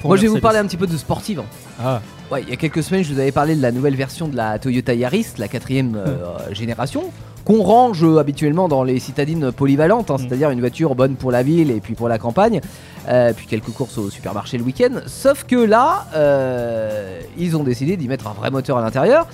pour 0.00 0.08
Moi 0.10 0.16
je 0.16 0.22
vais 0.22 0.28
vous 0.28 0.38
parler 0.40 0.58
un 0.58 0.66
petit 0.66 0.76
peu 0.76 0.86
de 0.86 0.96
sportive. 0.96 1.42
Ah, 1.82 2.00
Ouais, 2.30 2.42
il 2.42 2.50
y 2.50 2.52
a 2.52 2.56
quelques 2.56 2.82
semaines, 2.82 3.02
je 3.02 3.12
vous 3.14 3.18
avais 3.20 3.32
parlé 3.32 3.56
de 3.56 3.62
la 3.62 3.72
nouvelle 3.72 3.96
version 3.96 4.28
de 4.28 4.36
la 4.36 4.58
Toyota 4.58 4.92
Yaris, 4.92 5.26
la 5.38 5.48
quatrième 5.48 5.96
euh, 5.96 6.36
génération, 6.52 7.04
qu'on 7.46 7.62
range 7.62 8.04
euh, 8.04 8.18
habituellement 8.18 8.68
dans 8.68 8.82
les 8.84 8.98
citadines 9.00 9.50
polyvalentes, 9.50 10.10
hein, 10.10 10.16
Mm. 10.16 10.28
c'est-à-dire 10.28 10.50
une 10.50 10.60
voiture 10.60 10.94
bonne 10.94 11.14
pour 11.16 11.32
la 11.32 11.42
ville 11.42 11.70
et 11.70 11.80
puis 11.80 11.94
pour 11.94 12.06
la 12.06 12.18
campagne, 12.18 12.60
euh, 13.08 13.32
puis 13.34 13.46
quelques 13.46 13.70
courses 13.70 13.96
au 13.96 14.10
supermarché 14.10 14.58
le 14.58 14.64
week-end. 14.64 15.00
Sauf 15.06 15.44
que 15.44 15.56
là, 15.56 16.04
euh, 16.14 17.18
ils 17.38 17.56
ont 17.56 17.62
décidé 17.62 17.96
d'y 17.96 18.08
mettre 18.08 18.26
un 18.26 18.34
vrai 18.34 18.50
moteur 18.50 18.76
à 18.76 18.82
l'intérieur. 18.82 19.26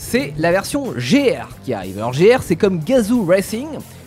C'est 0.00 0.32
la 0.38 0.52
version 0.52 0.92
GR 0.92 1.48
qui 1.64 1.74
arrive. 1.74 1.98
Alors 1.98 2.12
GR 2.12 2.40
c'est 2.40 2.54
comme 2.56 2.78
Gazoo 2.78 3.24
Racing, 3.24 3.66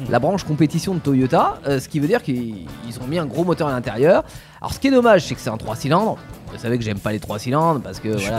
la 0.10 0.20
branche 0.20 0.46
compétition 0.46 0.96
de 0.96 1.00
Toyota, 1.00 1.60
euh, 1.68 1.80
ce 1.82 1.90
qui 1.90 2.00
veut 2.00 2.08
dire 2.08 2.24
qu'ils 2.24 2.66
ils 2.88 3.00
ont 3.02 3.08
mis 3.08 3.20
un 3.20 3.26
gros 3.26 3.44
moteur 3.44 3.68
à 3.68 3.72
l'intérieur. 3.72 4.24
Alors 4.62 4.74
ce 4.74 4.80
qui 4.80 4.88
est 4.88 4.92
dommage 4.92 5.26
c'est 5.26 5.36
que 5.36 5.42
c'est 5.42 5.50
un 5.50 5.58
3 5.58 5.76
cylindres. 5.76 6.18
Vous 6.54 6.58
savez 6.58 6.78
que 6.78 6.84
j'aime 6.84 6.98
pas 7.00 7.12
les 7.12 7.20
3 7.20 7.40
cylindres 7.40 7.82
parce 7.82 8.00
que 8.00 8.08
voilà, 8.08 8.38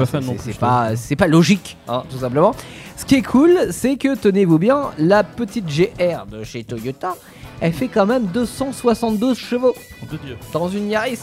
pas 0.58 0.96
c'est- 0.96 1.16
pas, 1.16 1.26
logique, 1.26 1.76
hein, 1.88 2.04
tout 2.10 2.18
simplement. 2.18 2.54
Ce 2.96 3.04
qui 3.04 3.16
est 3.16 3.22
cool 3.22 3.58
c'est 3.70 3.96
que 3.96 4.16
tenez-vous 4.16 4.58
bien, 4.58 4.90
la 4.98 5.22
petite 5.22 5.66
GR 5.66 6.24
de 6.30 6.44
chez 6.44 6.64
Toyota, 6.64 7.16
elle 7.60 7.74
fait 7.74 7.88
quand 7.88 8.06
même 8.06 8.24
272 8.26 9.36
chevaux 9.36 9.74
dans 10.54 10.68
une 10.70 10.88
Yaris. 10.88 11.18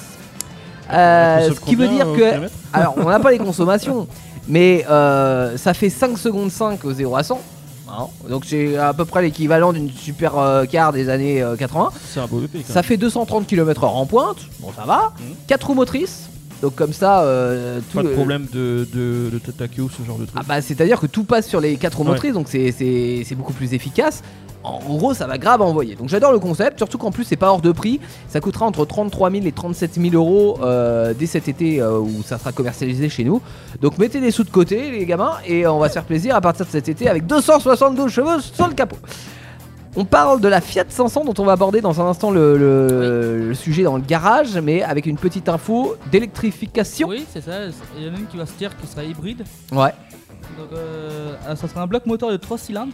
Euh, 0.91 1.51
ce 1.51 1.59
qui 1.59 1.75
veut 1.75 1.87
dire 1.87 2.07
que 2.13 2.47
alors, 2.73 2.95
on 2.97 3.09
n'a 3.09 3.19
pas 3.19 3.31
les 3.31 3.37
consommations, 3.37 4.07
mais 4.49 4.85
euh, 4.89 5.55
ça 5.57 5.73
fait 5.73 5.89
5 5.89 6.17
secondes 6.17 6.51
5 6.51 6.83
au 6.83 6.91
0 6.91 7.15
à 7.15 7.23
100. 7.23 7.39
hein. 7.87 8.07
Donc 8.29 8.43
c'est 8.45 8.75
à 8.77 8.93
peu 8.93 9.05
près 9.05 9.21
l'équivalent 9.21 9.71
d'une 9.71 9.89
super 9.91 10.37
euh, 10.37 10.65
car 10.65 10.91
des 10.91 11.07
années 11.09 11.41
euh, 11.41 11.55
80. 11.55 11.89
C'est 12.07 12.19
un 12.19 12.27
beau 12.27 12.41
quand 12.51 12.73
Ça 12.73 12.83
fait 12.83 12.97
230 12.97 13.47
km/h 13.47 13.85
en 13.87 14.05
pointe, 14.05 14.37
bon 14.59 14.71
ça 14.75 14.83
va. 14.85 15.13
Mhm. 15.19 15.35
4 15.47 15.67
roues 15.67 15.73
motrices, 15.75 16.28
donc 16.61 16.75
comme 16.75 16.93
ça, 16.93 17.21
euh, 17.21 17.79
tout 17.91 17.97
Pas 17.97 18.03
de 18.03 18.09
problème 18.09 18.45
de, 18.53 18.87
de, 18.93 19.29
de 19.31 19.81
ou 19.81 19.89
ce 19.89 20.03
genre 20.05 20.17
de 20.17 20.25
truc. 20.25 20.37
Ah 20.39 20.43
bah 20.47 20.61
c'est-à-dire 20.61 20.99
que 20.99 21.07
tout 21.07 21.23
passe 21.23 21.47
sur 21.47 21.59
les 21.61 21.75
4 21.77 21.97
roues 21.97 22.03
motrices, 22.03 22.33
donc 22.33 22.47
c'est- 22.49 22.71
c'est 22.71 23.23
c'est 23.25 23.35
beaucoup 23.35 23.53
plus 23.53 23.73
efficace. 23.73 24.21
En 24.61 24.79
gros, 24.97 25.13
ça 25.13 25.25
va 25.25 25.37
grave 25.37 25.61
envoyer. 25.61 25.95
Donc 25.95 26.09
j'adore 26.09 26.33
le 26.33 26.39
concept, 26.39 26.79
surtout 26.79 26.97
qu'en 26.97 27.11
plus 27.11 27.23
c'est 27.23 27.37
pas 27.37 27.49
hors 27.49 27.61
de 27.61 27.71
prix. 27.71 28.01
Ça 28.27 28.41
coûtera 28.41 28.65
entre 28.65 28.83
33 28.85 29.31
000 29.31 29.45
et 29.45 29.53
37 29.53 29.93
000 29.93 30.13
euros 30.15 30.59
euh, 30.61 31.13
dès 31.17 31.27
cet 31.27 31.47
été 31.47 31.79
euh, 31.81 31.97
où 31.97 32.21
ça 32.25 32.37
sera 32.37 32.51
commercialisé 32.51 33.07
chez 33.07 33.23
nous. 33.23 33.41
Donc 33.81 33.97
mettez 33.97 34.19
des 34.19 34.31
sous 34.31 34.43
de 34.43 34.49
côté, 34.49 34.91
les 34.91 35.05
gamins, 35.05 35.31
et 35.47 35.65
on 35.65 35.79
va 35.79 35.87
se 35.87 35.93
faire 35.93 36.03
plaisir 36.03 36.35
à 36.35 36.41
partir 36.41 36.65
de 36.65 36.71
cet 36.71 36.89
été 36.89 37.07
avec 37.07 37.25
272 37.25 38.11
chevaux 38.11 38.41
sur 38.41 38.67
le 38.67 38.73
capot. 38.73 38.97
On 40.01 40.05
parle 40.05 40.39
de 40.39 40.47
la 40.47 40.61
Fiat 40.61 40.85
500 40.87 41.25
dont 41.25 41.33
on 41.39 41.43
va 41.45 41.51
aborder 41.51 41.81
dans 41.81 41.99
un 41.99 42.05
instant 42.05 42.31
le, 42.31 42.57
le- 42.57 43.47
le 43.49 43.53
sujet 43.53 43.83
dans 43.83 43.97
le 43.97 44.01
garage, 44.01 44.57
mais 44.57 44.81
avec 44.81 45.05
une 45.05 45.17
petite 45.17 45.49
info 45.49 45.97
d'électrification. 46.09 47.09
Oui, 47.09 47.25
c'est 47.29 47.41
ça. 47.41 47.65
Il 47.97 48.05
y 48.05 48.09
en 48.09 48.13
a 48.15 48.17
une 48.17 48.27
qui 48.27 48.37
va 48.37 48.45
se 48.45 48.53
dire 48.53 48.77
qui 48.77 48.87
sera 48.87 49.03
hybride. 49.03 49.43
Ouais, 49.73 49.91
Donc, 50.57 50.69
euh, 50.71 51.33
ah, 51.45 51.53
ça 51.57 51.67
sera 51.67 51.81
un 51.81 51.87
bloc 51.87 52.05
moteur 52.05 52.31
de 52.31 52.37
3 52.37 52.57
cylindres. 52.57 52.93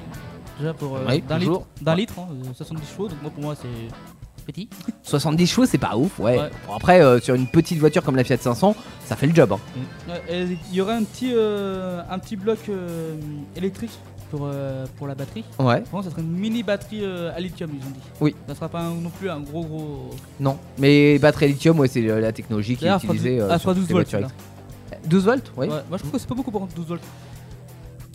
Déjà 0.59 0.73
pour 0.73 0.95
euh, 0.95 1.01
Oui, 1.07 1.21
d'un 1.21 1.37
litre, 1.37 1.61
d'un 1.79 1.93
litre 1.95 2.13
hein, 2.17 2.27
euh, 2.43 2.53
70 2.55 2.87
chevaux. 2.91 3.07
Donc, 3.07 3.21
moi, 3.21 3.29
pour 3.31 3.43
moi, 3.43 3.55
c'est 3.55 4.43
petit. 4.47 4.67
70 5.03 5.45
chevaux 5.45 5.65
c'est 5.67 5.77
pas 5.77 5.95
ouf, 5.97 6.17
ouais. 6.19 6.39
Ouais. 6.39 6.49
Bon, 6.67 6.73
après, 6.75 7.01
euh, 7.03 7.19
sur 7.19 7.35
une 7.35 7.45
petite 7.45 7.77
voiture 7.77 8.01
comme 8.03 8.15
la 8.15 8.23
Fiat 8.23 8.37
500, 8.37 8.75
ça 9.05 9.15
fait 9.15 9.27
le 9.27 9.35
job. 9.35 9.51
hein. 9.53 10.13
Et 10.27 10.47
Il 10.71 10.75
y 10.75 10.81
aura 10.81 10.93
un 10.93 11.03
petit, 11.03 11.33
euh, 11.35 12.01
un 12.09 12.17
petit 12.17 12.35
bloc 12.35 12.57
électrique 13.55 13.91
pour, 14.35 14.47
euh, 14.51 14.85
pour 14.97 15.07
la 15.07 15.15
batterie. 15.15 15.43
Ouais. 15.59 15.81
Pour 15.81 15.93
moi, 15.93 16.03
ça 16.03 16.09
sera 16.09 16.21
une 16.21 16.31
mini 16.31 16.63
batterie 16.63 17.03
euh, 17.03 17.31
à 17.35 17.39
lithium, 17.39 17.69
ils 17.73 17.85
ont 17.85 17.89
dit. 17.91 17.99
Oui. 18.21 18.35
Ça 18.47 18.55
sera 18.55 18.69
pas 18.69 18.81
un- 18.81 18.93
non 18.95 19.09
plus 19.09 19.29
un 19.29 19.39
gros 19.41 19.63
gros. 19.63 20.09
Non, 20.39 20.57
mais 20.77 21.17
batterie 21.19 21.47
lithium, 21.49 21.79
ouais, 21.79 21.87
c'est 21.87 22.05
euh, 22.09 22.19
la 22.19 22.31
technologie 22.31 22.75
qui 22.75 22.85
est 22.85 22.87
D'ailleurs, 22.87 22.99
elle 23.01 23.07
fera 23.07 23.13
utilisée 23.13 23.37
dou- 23.37 23.43
euh, 23.43 23.49
elle 23.51 23.59
sur 23.59 23.61
fera 23.63 23.73
toutes 23.73 23.81
12 23.83 23.87
les 23.89 23.93
volts. 23.93 24.09
voitures 24.11 24.29
celle-là. 24.29 24.91
électriques. 24.91 25.09
12 25.09 25.25
volts, 25.25 25.51
oui. 25.57 25.67
Ouais, 25.67 25.73
moi, 25.73 25.83
je 25.93 25.97
trouve 25.97 26.11
que 26.11 26.17
c'est 26.19 26.27
pas 26.29 26.35
beaucoup 26.35 26.51
par 26.51 26.61
contre, 26.61 26.73
12 26.75 26.87
volts. 26.87 27.03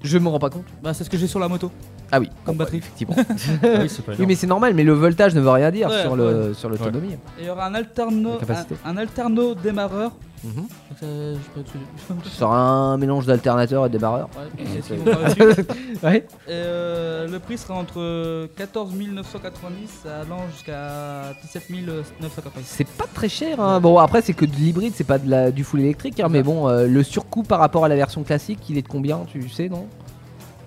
Je 0.02 0.18
me 0.18 0.28
rends 0.28 0.38
pas 0.38 0.50
compte. 0.50 0.64
Bah, 0.82 0.94
c'est 0.94 1.04
ce 1.04 1.10
que 1.10 1.18
j'ai 1.18 1.26
sur 1.26 1.38
la 1.38 1.48
moto. 1.48 1.70
Ah 2.12 2.20
oui, 2.20 2.28
Comme 2.44 2.56
batterie. 2.56 2.78
effectivement. 2.78 3.14
oui, 3.18 3.88
pas 4.06 4.12
oui, 4.18 4.26
mais 4.26 4.34
c'est 4.34 4.46
normal, 4.46 4.74
mais 4.74 4.84
le 4.84 4.92
voltage 4.92 5.34
ne 5.34 5.40
veut 5.40 5.50
rien 5.50 5.70
dire 5.70 5.88
Ouais, 5.88 6.02
sur 6.02 6.16
le 6.16 6.54
sur 6.54 6.68
l'autonomie. 6.68 7.12
Et 7.38 7.42
il 7.42 7.46
y 7.46 7.50
aura 7.50 7.66
un 7.66 7.74
alterno, 7.74 8.38
un, 8.84 8.90
un 8.90 8.96
alterno 8.96 9.54
démarreur. 9.54 10.12
Mhm. 10.42 10.66
Ça, 10.98 11.06
je 12.24 12.30
sera 12.30 12.58
un 12.58 12.96
mélange 12.96 13.26
d'alternateur 13.26 13.84
et 13.84 13.88
de 13.90 13.98
démarreur. 13.98 14.30
Ouais, 16.02 16.26
euh, 16.48 17.28
le 17.28 17.38
prix 17.38 17.58
sera 17.58 17.74
entre 17.74 18.48
14 18.56 18.94
990 18.94 20.06
allant 20.06 20.46
jusqu'à 20.52 21.34
17 21.42 21.70
990. 22.20 22.64
C'est 22.64 22.86
pas 22.86 23.06
très 23.12 23.28
cher. 23.28 23.60
Hein. 23.60 23.80
Bon, 23.80 23.98
après, 23.98 24.22
c'est 24.22 24.32
que 24.32 24.46
de 24.46 24.54
l'hybride, 24.56 24.94
c'est 24.96 25.04
pas 25.04 25.18
de 25.18 25.28
la, 25.28 25.50
du 25.50 25.62
full 25.62 25.80
électrique. 25.80 26.20
hein, 26.20 26.28
mais 26.30 26.42
bon, 26.42 26.68
euh, 26.68 26.86
le 26.86 27.02
surcoût 27.02 27.42
par 27.42 27.58
rapport 27.58 27.84
à 27.84 27.88
la 27.88 27.96
version 27.96 28.22
classique, 28.22 28.60
il 28.70 28.78
est 28.78 28.82
de 28.82 28.88
combien 28.88 29.20
Tu 29.30 29.48
sais, 29.50 29.68
non? 29.68 29.86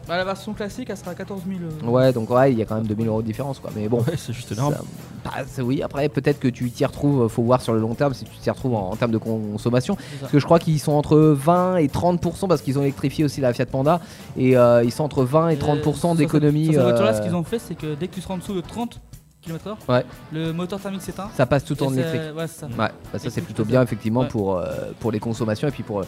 Bah, 0.08 0.18
la 0.18 0.26
version 0.26 0.54
classique, 0.54 0.90
elle 0.90 0.98
sera 0.98 1.12
à 1.12 1.16
14 1.16 1.42
000. 1.48 1.60
euh, 1.62 1.88
Ouais, 1.90 2.12
donc 2.12 2.30
ouais, 2.30 2.52
il 2.52 2.60
y 2.60 2.62
a 2.62 2.66
quand 2.66 2.76
même 2.76 2.86
2000 2.88 3.08
euros 3.08 3.22
de 3.22 3.26
différence, 3.28 3.60
quoi. 3.60 3.72
Mais 3.76 3.88
bon. 3.88 4.00
Ouais, 4.00 4.16
c'est 4.18 4.34
juste 4.34 4.52
énorme. 4.52 4.74
Ça- 4.74 4.82
bah, 5.24 5.32
c'est- 5.48 5.62
oui, 5.62 5.82
après 5.82 6.10
peut-être 6.10 6.40
que 6.40 6.50
tu 6.50 6.70
t'y 6.70 6.84
retrouves, 6.86 7.30
faut 7.30 7.44
voir 7.44 7.62
sur 7.62 7.74
le 7.74 7.80
long 7.80 7.96
terme 7.96 8.14
si 8.14 8.26
tu 8.26 8.32
t'y 8.38 8.50
retrouves 8.50 8.76
en, 8.76 8.90
en 8.92 8.96
termes 8.98 9.12
de 9.14 9.18
consommation. 9.18 9.96
c'est 9.98 10.04
ça. 10.16 10.20
Parce 10.22 10.32
que 10.34 10.40
je 10.40 10.46
crois 10.46 10.60
qu'ils 10.60 10.80
sont 10.82 10.92
entre 10.92 11.18
20 11.18 11.78
et 11.78 11.88
30% 11.88 12.48
parce 12.50 12.62
qu'ils 12.62 12.78
ont 12.78 12.82
électrifié 12.82 13.24
aussi 13.24 13.40
la 13.40 13.54
Fiat 13.54 13.66
Panda 13.66 14.02
et 14.38 14.58
euh, 14.58 14.84
ils 14.84 14.92
sont 14.92 15.06
entre 15.06 15.24
20 15.24 15.50
et 15.50 15.56
30% 15.56 15.88
Euh, 15.88 15.94
sur 15.94 16.16
d'économie. 16.16 16.66
cette- 16.66 16.74
Sur 16.74 16.82
cette 16.82 16.90
voiture-là, 16.90 17.12
euh, 17.12 17.18
ce 17.18 17.22
qu'ils 17.22 17.36
ont 17.36 17.44
fait, 17.44 17.60
c'est 17.60 17.76
que 17.76 17.96
dès 17.96 18.08
que 18.10 18.16
tu 18.16 18.22
seras 18.22 18.34
en 18.34 18.38
dessous 18.40 18.54
de 18.56 18.62
30 18.62 19.00
km/h, 19.42 19.76
Ouais. 19.90 20.06
le 20.34 20.52
moteur 20.52 20.80
thermique 20.82 21.02
s'éteint. 21.02 21.30
Ça 21.36 21.46
passe 21.46 21.64
tout 21.64 21.82
en 21.82 21.90
Et 21.94 22.00
électrique. 22.00 22.22
Ouais, 22.38 22.48
c'est 22.48 22.60
ça. 22.62 22.68
Ouais, 22.68 22.74
bah 23.14 23.20
ça 23.20 23.30
c'est 23.30 23.42
plutôt 23.42 23.64
bien 23.64 23.82
effectivement 23.82 24.22
Ouais. 24.22 24.28
pour, 24.28 24.58
euh, 24.58 24.92
pour 25.00 25.12
les 25.14 25.20
consommations 25.20 25.68
et 25.70 25.72
puis 25.72 25.84
pour 25.84 26.02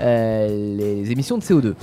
euh, 0.00 0.76
les 0.76 1.10
émissions 1.10 1.36
de 1.36 1.42
CO2. 1.42 1.74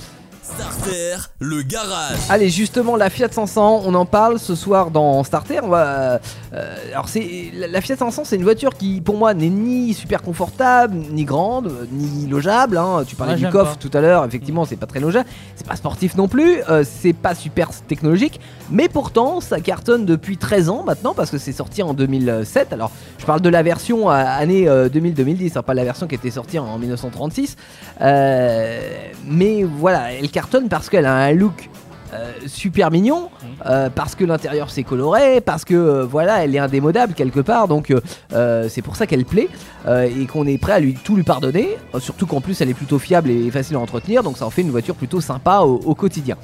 Starter, 0.56 1.16
le 1.38 1.62
garage. 1.62 2.16
Allez, 2.28 2.48
justement, 2.50 2.96
la 2.96 3.08
Fiat 3.08 3.28
500, 3.30 3.82
on 3.86 3.94
en 3.94 4.04
parle 4.04 4.38
ce 4.38 4.54
soir 4.54 4.90
dans 4.90 5.22
Starter. 5.24 5.60
On 5.62 5.68
va, 5.68 6.20
euh, 6.52 6.76
alors, 6.92 7.08
c'est 7.08 7.50
la 7.54 7.66
la 7.68 7.80
Fiat 7.80 7.96
500, 7.96 8.22
c'est 8.24 8.36
une 8.36 8.42
voiture 8.42 8.74
qui, 8.76 9.00
pour 9.00 9.16
moi, 9.16 9.32
n'est 9.32 9.48
ni 9.48 9.94
super 9.94 10.22
confortable, 10.22 10.96
ni 11.12 11.24
grande, 11.24 11.72
ni 11.92 12.26
logeable. 12.26 12.76
hein. 12.78 13.04
Tu 13.06 13.14
parlais 13.16 13.34
Ouais, 13.34 13.38
du 13.38 13.48
coffre 13.48 13.76
pas. 13.76 13.88
tout 13.88 13.96
à 13.96 14.00
l'heure, 14.00 14.24
effectivement, 14.24 14.64
c'est 14.64 14.76
pas 14.76 14.86
très 14.86 14.98
logeable. 15.00 15.26
C'est 15.54 15.66
pas 15.66 15.76
sportif 15.76 16.16
non 16.16 16.26
plus, 16.28 16.62
euh, 16.68 16.84
c'est 16.84 17.12
pas 17.12 17.34
super 17.34 17.68
technologique, 17.88 18.40
mais 18.70 18.88
pourtant, 18.88 19.40
ça 19.40 19.60
cartonne 19.60 20.04
depuis 20.04 20.36
13 20.36 20.68
ans 20.68 20.82
maintenant 20.84 21.14
parce 21.14 21.30
que 21.30 21.38
c'est 21.38 21.52
sorti 21.52 21.82
en 21.82 21.94
2007. 21.94 22.72
Alors, 22.72 22.90
je 23.18 23.24
parle 23.24 23.40
de 23.40 23.48
la 23.48 23.62
version 23.62 24.10
euh, 24.10 24.14
année 24.14 24.68
euh, 24.68 24.88
2000-2010, 24.88 25.52
hein, 25.58 25.62
pas 25.62 25.74
la 25.74 25.84
version 25.84 26.06
qui 26.06 26.16
était 26.16 26.30
sortie 26.30 26.58
en 26.58 26.76
1936. 26.78 27.56
Euh, 28.00 28.80
mais 29.26 29.62
voilà, 29.62 30.12
elle 30.12 30.28
cartonne 30.28 30.39
parce 30.68 30.88
qu'elle 30.88 31.06
a 31.06 31.14
un 31.14 31.32
look 31.32 31.68
euh, 32.12 32.32
super 32.46 32.90
mignon, 32.90 33.30
euh, 33.66 33.88
parce 33.88 34.16
que 34.16 34.24
l'intérieur 34.24 34.70
c'est 34.70 34.82
coloré, 34.82 35.40
parce 35.40 35.64
que 35.64 35.74
euh, 35.74 36.04
voilà, 36.04 36.42
elle 36.42 36.56
est 36.56 36.58
indémodable 36.58 37.14
quelque 37.14 37.38
part, 37.38 37.68
donc 37.68 37.94
c'est 38.30 38.82
pour 38.82 38.96
ça 38.96 39.06
qu'elle 39.06 39.24
plaît 39.24 39.48
et 39.88 40.26
qu'on 40.26 40.46
est 40.46 40.58
prêt 40.58 40.72
à 40.72 40.80
lui 40.80 40.94
tout 40.94 41.14
lui 41.14 41.22
pardonner. 41.22 41.76
surtout 42.00 42.26
qu'en 42.26 42.40
plus 42.40 42.60
elle 42.60 42.68
est 42.68 42.74
plutôt 42.74 42.98
fiable 42.98 43.30
et 43.30 43.50
facile 43.50 43.76
à 43.76 43.78
entretenir, 43.78 44.22
donc 44.22 44.38
ça 44.38 44.46
en 44.46 44.50
fait 44.50 44.62
une 44.62 44.70
voiture 44.70 44.96
plutôt 44.96 45.20
sympa 45.20 45.60
au, 45.60 45.76
au 45.84 45.94
quotidien. 45.94 46.36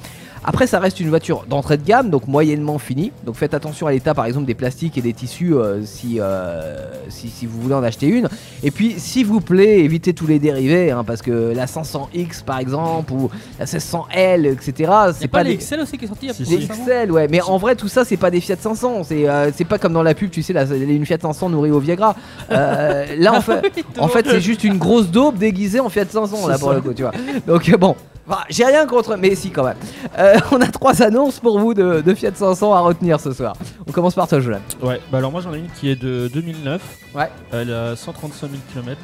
Après, 0.43 0.67
ça 0.67 0.79
reste 0.79 0.99
une 0.99 1.09
voiture 1.09 1.45
d'entrée 1.49 1.77
de 1.77 1.83
gamme, 1.83 2.09
donc 2.09 2.27
moyennement 2.27 2.77
finie. 2.77 3.11
Donc 3.25 3.35
faites 3.35 3.53
attention 3.53 3.87
à 3.87 3.91
l'état, 3.91 4.13
par 4.13 4.25
exemple, 4.25 4.45
des 4.45 4.55
plastiques 4.55 4.97
et 4.97 5.01
des 5.01 5.13
tissus 5.13 5.53
euh, 5.53 5.83
si, 5.83 6.17
euh, 6.19 6.75
si, 7.09 7.29
si 7.29 7.45
vous 7.45 7.61
voulez 7.61 7.75
en 7.75 7.83
acheter 7.83 8.07
une. 8.07 8.29
Et 8.63 8.71
puis, 8.71 8.95
s'il 8.97 9.25
vous 9.25 9.41
plaît, 9.41 9.79
évitez 9.79 10.13
tous 10.13 10.27
les 10.27 10.39
dérivés, 10.39 10.91
hein, 10.91 11.03
parce 11.05 11.21
que 11.21 11.53
la 11.55 11.65
500X, 11.65 12.43
par 12.43 12.59
exemple, 12.59 13.13
ou 13.13 13.29
la 13.59 13.65
1600L, 13.65 14.45
etc., 14.53 14.91
c'est 15.13 15.27
pas 15.27 15.39
pas 15.39 15.43
les 15.43 15.49
des... 15.51 15.55
Excel 15.55 15.79
aussi 15.81 15.97
qui 15.97 16.05
est 16.05 16.07
sorti 16.07 16.25
il 16.25 16.29
y 16.29 16.31
a 16.31 16.33
Si, 16.33 16.45
si. 16.45 16.67
XL, 16.67 17.11
ouais, 17.11 17.27
mais 17.29 17.41
en 17.41 17.57
vrai, 17.57 17.75
tout 17.75 17.87
ça, 17.87 18.05
c'est 18.05 18.17
pas 18.17 18.31
des 18.31 18.41
Fiat 18.41 18.57
500. 18.59 19.03
C'est 19.03 19.27
euh, 19.27 19.51
pas 19.67 19.77
comme 19.77 19.93
dans 19.93 20.03
la 20.03 20.13
pub, 20.13 20.29
tu 20.31 20.41
sais, 20.43 20.53
la, 20.53 20.63
une 20.63 21.05
Fiat 21.05 21.19
500 21.21 21.49
nourrie 21.49 21.71
au 21.71 21.79
Viagra. 21.79 22.15
Euh, 22.51 23.05
là, 23.17 23.33
en 23.33 23.41
fait, 23.41 23.85
en 23.99 24.07
fait 24.07 24.25
c'est 24.27 24.41
juste 24.41 24.63
une 24.63 24.77
grosse 24.77 25.09
daube 25.09 25.37
déguisée 25.37 25.79
en 25.79 25.89
Fiat 25.89 26.05
500, 26.09 26.47
là, 26.47 26.57
pour 26.57 26.73
le 26.73 26.81
coup, 26.81 26.93
tu 26.93 27.03
vois. 27.03 27.11
Donc, 27.45 27.69
bon, 27.77 27.95
Enfin, 28.27 28.41
j'ai 28.49 28.65
rien 28.65 28.85
contre, 28.85 29.15
mais 29.15 29.35
si, 29.35 29.51
quand 29.51 29.63
même. 29.63 29.77
Euh, 30.17 30.37
on 30.51 30.59
a 30.61 30.67
trois 30.67 31.01
annonces 31.01 31.39
pour 31.39 31.59
vous 31.59 31.73
de, 31.73 32.01
de 32.01 32.13
Fiat 32.13 32.33
500 32.33 32.73
à 32.73 32.79
retenir 32.81 33.19
ce 33.19 33.31
soir. 33.31 33.55
On 33.87 33.91
commence 33.91 34.15
par 34.15 34.27
toi, 34.27 34.39
Jolan. 34.39 34.59
Ouais, 34.81 34.99
bah 35.11 35.19
alors 35.19 35.31
moi 35.31 35.41
j'en 35.41 35.53
ai 35.53 35.59
une 35.59 35.69
qui 35.69 35.89
est 35.89 35.95
de 35.95 36.29
2009. 36.33 36.81
Ouais. 37.15 37.29
Elle 37.51 37.71
a 37.73 37.95
135 37.95 38.49
000 38.49 38.61
km. 38.73 38.99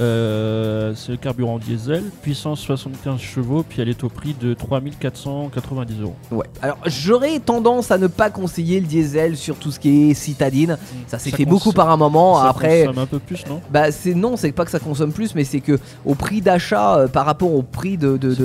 Euh, 0.00 0.92
c'est 0.96 1.12
le 1.12 1.18
carburant 1.18 1.58
diesel, 1.58 2.02
puissance 2.22 2.60
75 2.60 3.20
chevaux, 3.20 3.62
puis 3.68 3.80
elle 3.80 3.88
est 3.88 4.02
au 4.02 4.08
prix 4.08 4.34
de 4.34 4.52
3490 4.54 6.00
euros. 6.02 6.16
Ouais. 6.32 6.46
Alors, 6.62 6.78
j'aurais 6.86 7.38
tendance 7.38 7.90
à 7.90 7.98
ne 7.98 8.06
pas 8.08 8.30
conseiller 8.30 8.80
le 8.80 8.86
diesel 8.86 9.36
sur 9.36 9.56
tout 9.56 9.70
ce 9.70 9.78
qui 9.78 10.10
est 10.10 10.14
citadine. 10.14 10.78
Ça 11.06 11.18
s'est 11.18 11.30
fait 11.30 11.44
beaucoup 11.44 11.72
par 11.72 11.90
un 11.90 11.96
moment. 11.96 12.40
Ça 12.40 12.48
Après, 12.48 12.86
consomme 12.86 13.02
un 13.02 13.06
peu 13.06 13.18
plus, 13.20 13.44
non? 13.46 13.60
Bah 13.70 13.92
c'est 13.92 14.14
non, 14.14 14.36
c'est 14.36 14.52
pas 14.52 14.64
que 14.64 14.70
ça 14.70 14.80
consomme 14.80 15.12
plus, 15.12 15.34
mais 15.34 15.44
c'est 15.44 15.60
que 15.60 15.78
au 16.04 16.14
prix 16.14 16.40
d'achat 16.40 16.96
euh, 16.98 17.08
par 17.08 17.24
rapport 17.26 17.54
au 17.54 17.62
prix 17.62 17.96
de, 17.96 18.16
de- 18.16 18.36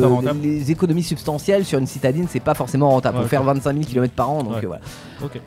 les 0.44 0.72
économies 0.72 1.04
substantielles 1.04 1.66
sur 1.66 1.80
une 1.80 1.88
citadine, 1.88 2.28
c'est 2.30 2.40
pas 2.40 2.54
forcément 2.54 2.90
rentable. 2.92 3.18
Ouais, 3.18 3.24
Faut 3.24 3.30
faire 3.30 3.42
ok. 3.42 3.48
25 3.48 3.74
000 3.74 3.86
km 3.86 4.14
par 4.14 4.30
an, 4.30 4.44
donc 4.44 4.54
Ouais. 4.54 4.60
euh, 4.64 4.68
voilà. 4.68 4.82
Ok. 5.24 5.42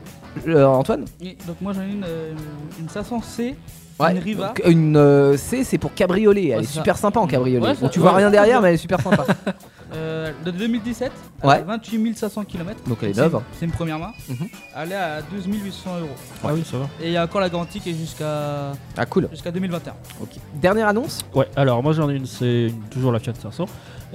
Euh, 0.47 0.65
Antoine, 0.65 1.05
donc 1.47 1.57
moi 1.61 1.73
j'en 1.73 1.81
ai 1.83 1.89
une, 1.91 2.03
euh, 2.03 2.33
une 2.79 2.87
500C, 2.87 3.53
Ouais, 3.99 4.11
une 4.11 4.19
Riva. 4.19 4.47
donc, 4.47 4.61
une 4.65 4.97
euh, 4.97 5.37
C, 5.37 5.63
c'est 5.63 5.77
pour 5.77 5.93
cabriolet. 5.93 6.47
Elle 6.49 6.57
Ouais, 6.57 6.63
est 6.63 6.67
c'est 6.67 6.73
super 6.73 6.97
sympa 6.97 7.19
en 7.19 7.27
cabriolet. 7.27 7.65
Ouais, 7.65 7.73
bon, 7.79 7.89
tu 7.89 7.99
vois 7.99 8.11
ouais. 8.11 8.17
rien 8.17 8.31
derrière, 8.31 8.61
mais 8.61 8.69
elle 8.69 8.73
est 8.75 8.77
super 8.77 8.99
sympa. 9.01 9.25
euh, 9.93 10.31
de 10.43 10.51
2017, 10.51 11.11
Ouais. 11.43 11.55
à 11.55 11.61
28 11.61 12.17
500 12.17 12.43
km. 12.45 12.79
donc 12.87 12.97
elle 13.03 13.09
est 13.09 13.13
C'est- 13.13 13.21
neuve. 13.21 13.39
C'est 13.59 13.65
une 13.65 13.71
première 13.71 13.99
main. 13.99 14.11
Mhm. 14.29 14.47
Elle 14.77 14.91
est 14.91 14.95
à 14.95 15.21
12 15.21 15.45
800 15.47 15.99
euros. 15.99 16.09
Ah 16.43 16.49
oui, 16.53 16.63
ça 16.69 16.77
va. 16.77 16.85
Et 17.01 17.07
il 17.07 17.11
y 17.13 17.17
a 17.17 17.23
encore 17.23 17.41
la 17.41 17.49
garantie 17.49 17.79
qui 17.79 17.91
est 17.91 17.93
jusqu'à 17.93 18.71
Ah 18.97 19.05
cool. 19.05 19.27
jusqu'à 19.31 19.51
2021. 19.51 19.93
Ok. 20.21 20.29
Dernière 20.55 20.87
annonce. 20.87 21.19
Ouais, 21.35 21.47
alors 21.55 21.83
moi 21.83 21.93
j'en 21.93 22.09
ai 22.09 22.15
une, 22.15 22.25
c'est 22.25 22.67
une- 22.69 22.81
toujours 22.89 23.11
la 23.11 23.19
Fiat 23.19 23.33
500. 23.39 23.65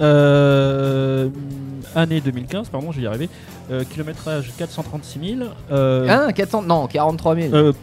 Euh, 0.01 1.29
année 1.95 2.21
2015, 2.21 2.69
pardon, 2.69 2.91
je 2.91 2.97
vais 2.97 3.03
y 3.03 3.07
arriver. 3.07 3.29
Euh, 3.71 3.83
kilométrage 3.83 4.51
436 4.57 5.35
000. 5.37 5.49
Euh, 5.71 6.07
Hein, 6.09 6.31
400, 6.33 6.61
non, 6.63 6.87
43 6.87 7.35
000. 7.35 7.53
euh, 7.53 7.73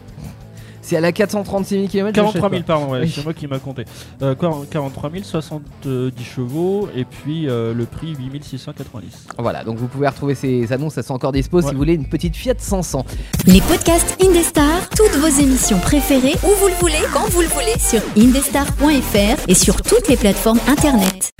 C'est 0.87 0.95
à 0.95 1.01
la 1.01 1.11
436 1.11 1.75
000 1.75 1.87
km. 1.89 2.13
43 2.15 2.49
000, 2.49 2.61
pardon, 2.63 2.91
ouais, 2.93 3.01
Oui. 3.01 3.11
c'est 3.13 3.21
moi 3.21 3.33
qui 3.33 3.45
m'a 3.45 3.59
compté. 3.59 3.83
Euh, 4.21 4.35
43 4.35 5.11
000, 5.11 5.23
70 5.25 6.13
chevaux, 6.23 6.87
et 6.95 7.03
puis 7.03 7.49
euh, 7.49 7.73
le 7.73 7.83
prix 7.85 8.15
8 8.17 8.41
690. 8.41 9.27
Voilà, 9.37 9.65
donc 9.65 9.75
vous 9.77 9.87
pouvez 9.89 10.07
retrouver 10.07 10.33
ces 10.33 10.71
annonces, 10.71 10.97
elles 10.97 11.03
sont 11.03 11.13
encore 11.13 11.33
dispo 11.33 11.61
si 11.61 11.71
vous 11.71 11.77
voulez 11.77 11.95
une 11.95 12.07
petite 12.07 12.37
Fiat 12.37 12.53
500. 12.57 13.05
Les 13.47 13.59
podcasts 13.59 14.15
Indestar, 14.23 14.87
toutes 14.95 15.17
vos 15.19 15.27
émissions 15.41 15.79
préférées, 15.79 16.35
où 16.45 16.55
vous 16.57 16.67
le 16.69 16.75
voulez, 16.75 17.03
quand 17.13 17.27
vous 17.31 17.41
le 17.41 17.47
voulez, 17.47 17.77
sur 17.79 17.99
indestar.fr 18.17 19.43
et 19.49 19.55
sur 19.55 19.81
toutes 19.81 20.07
les 20.07 20.15
plateformes 20.15 20.59
internet. 20.69 21.33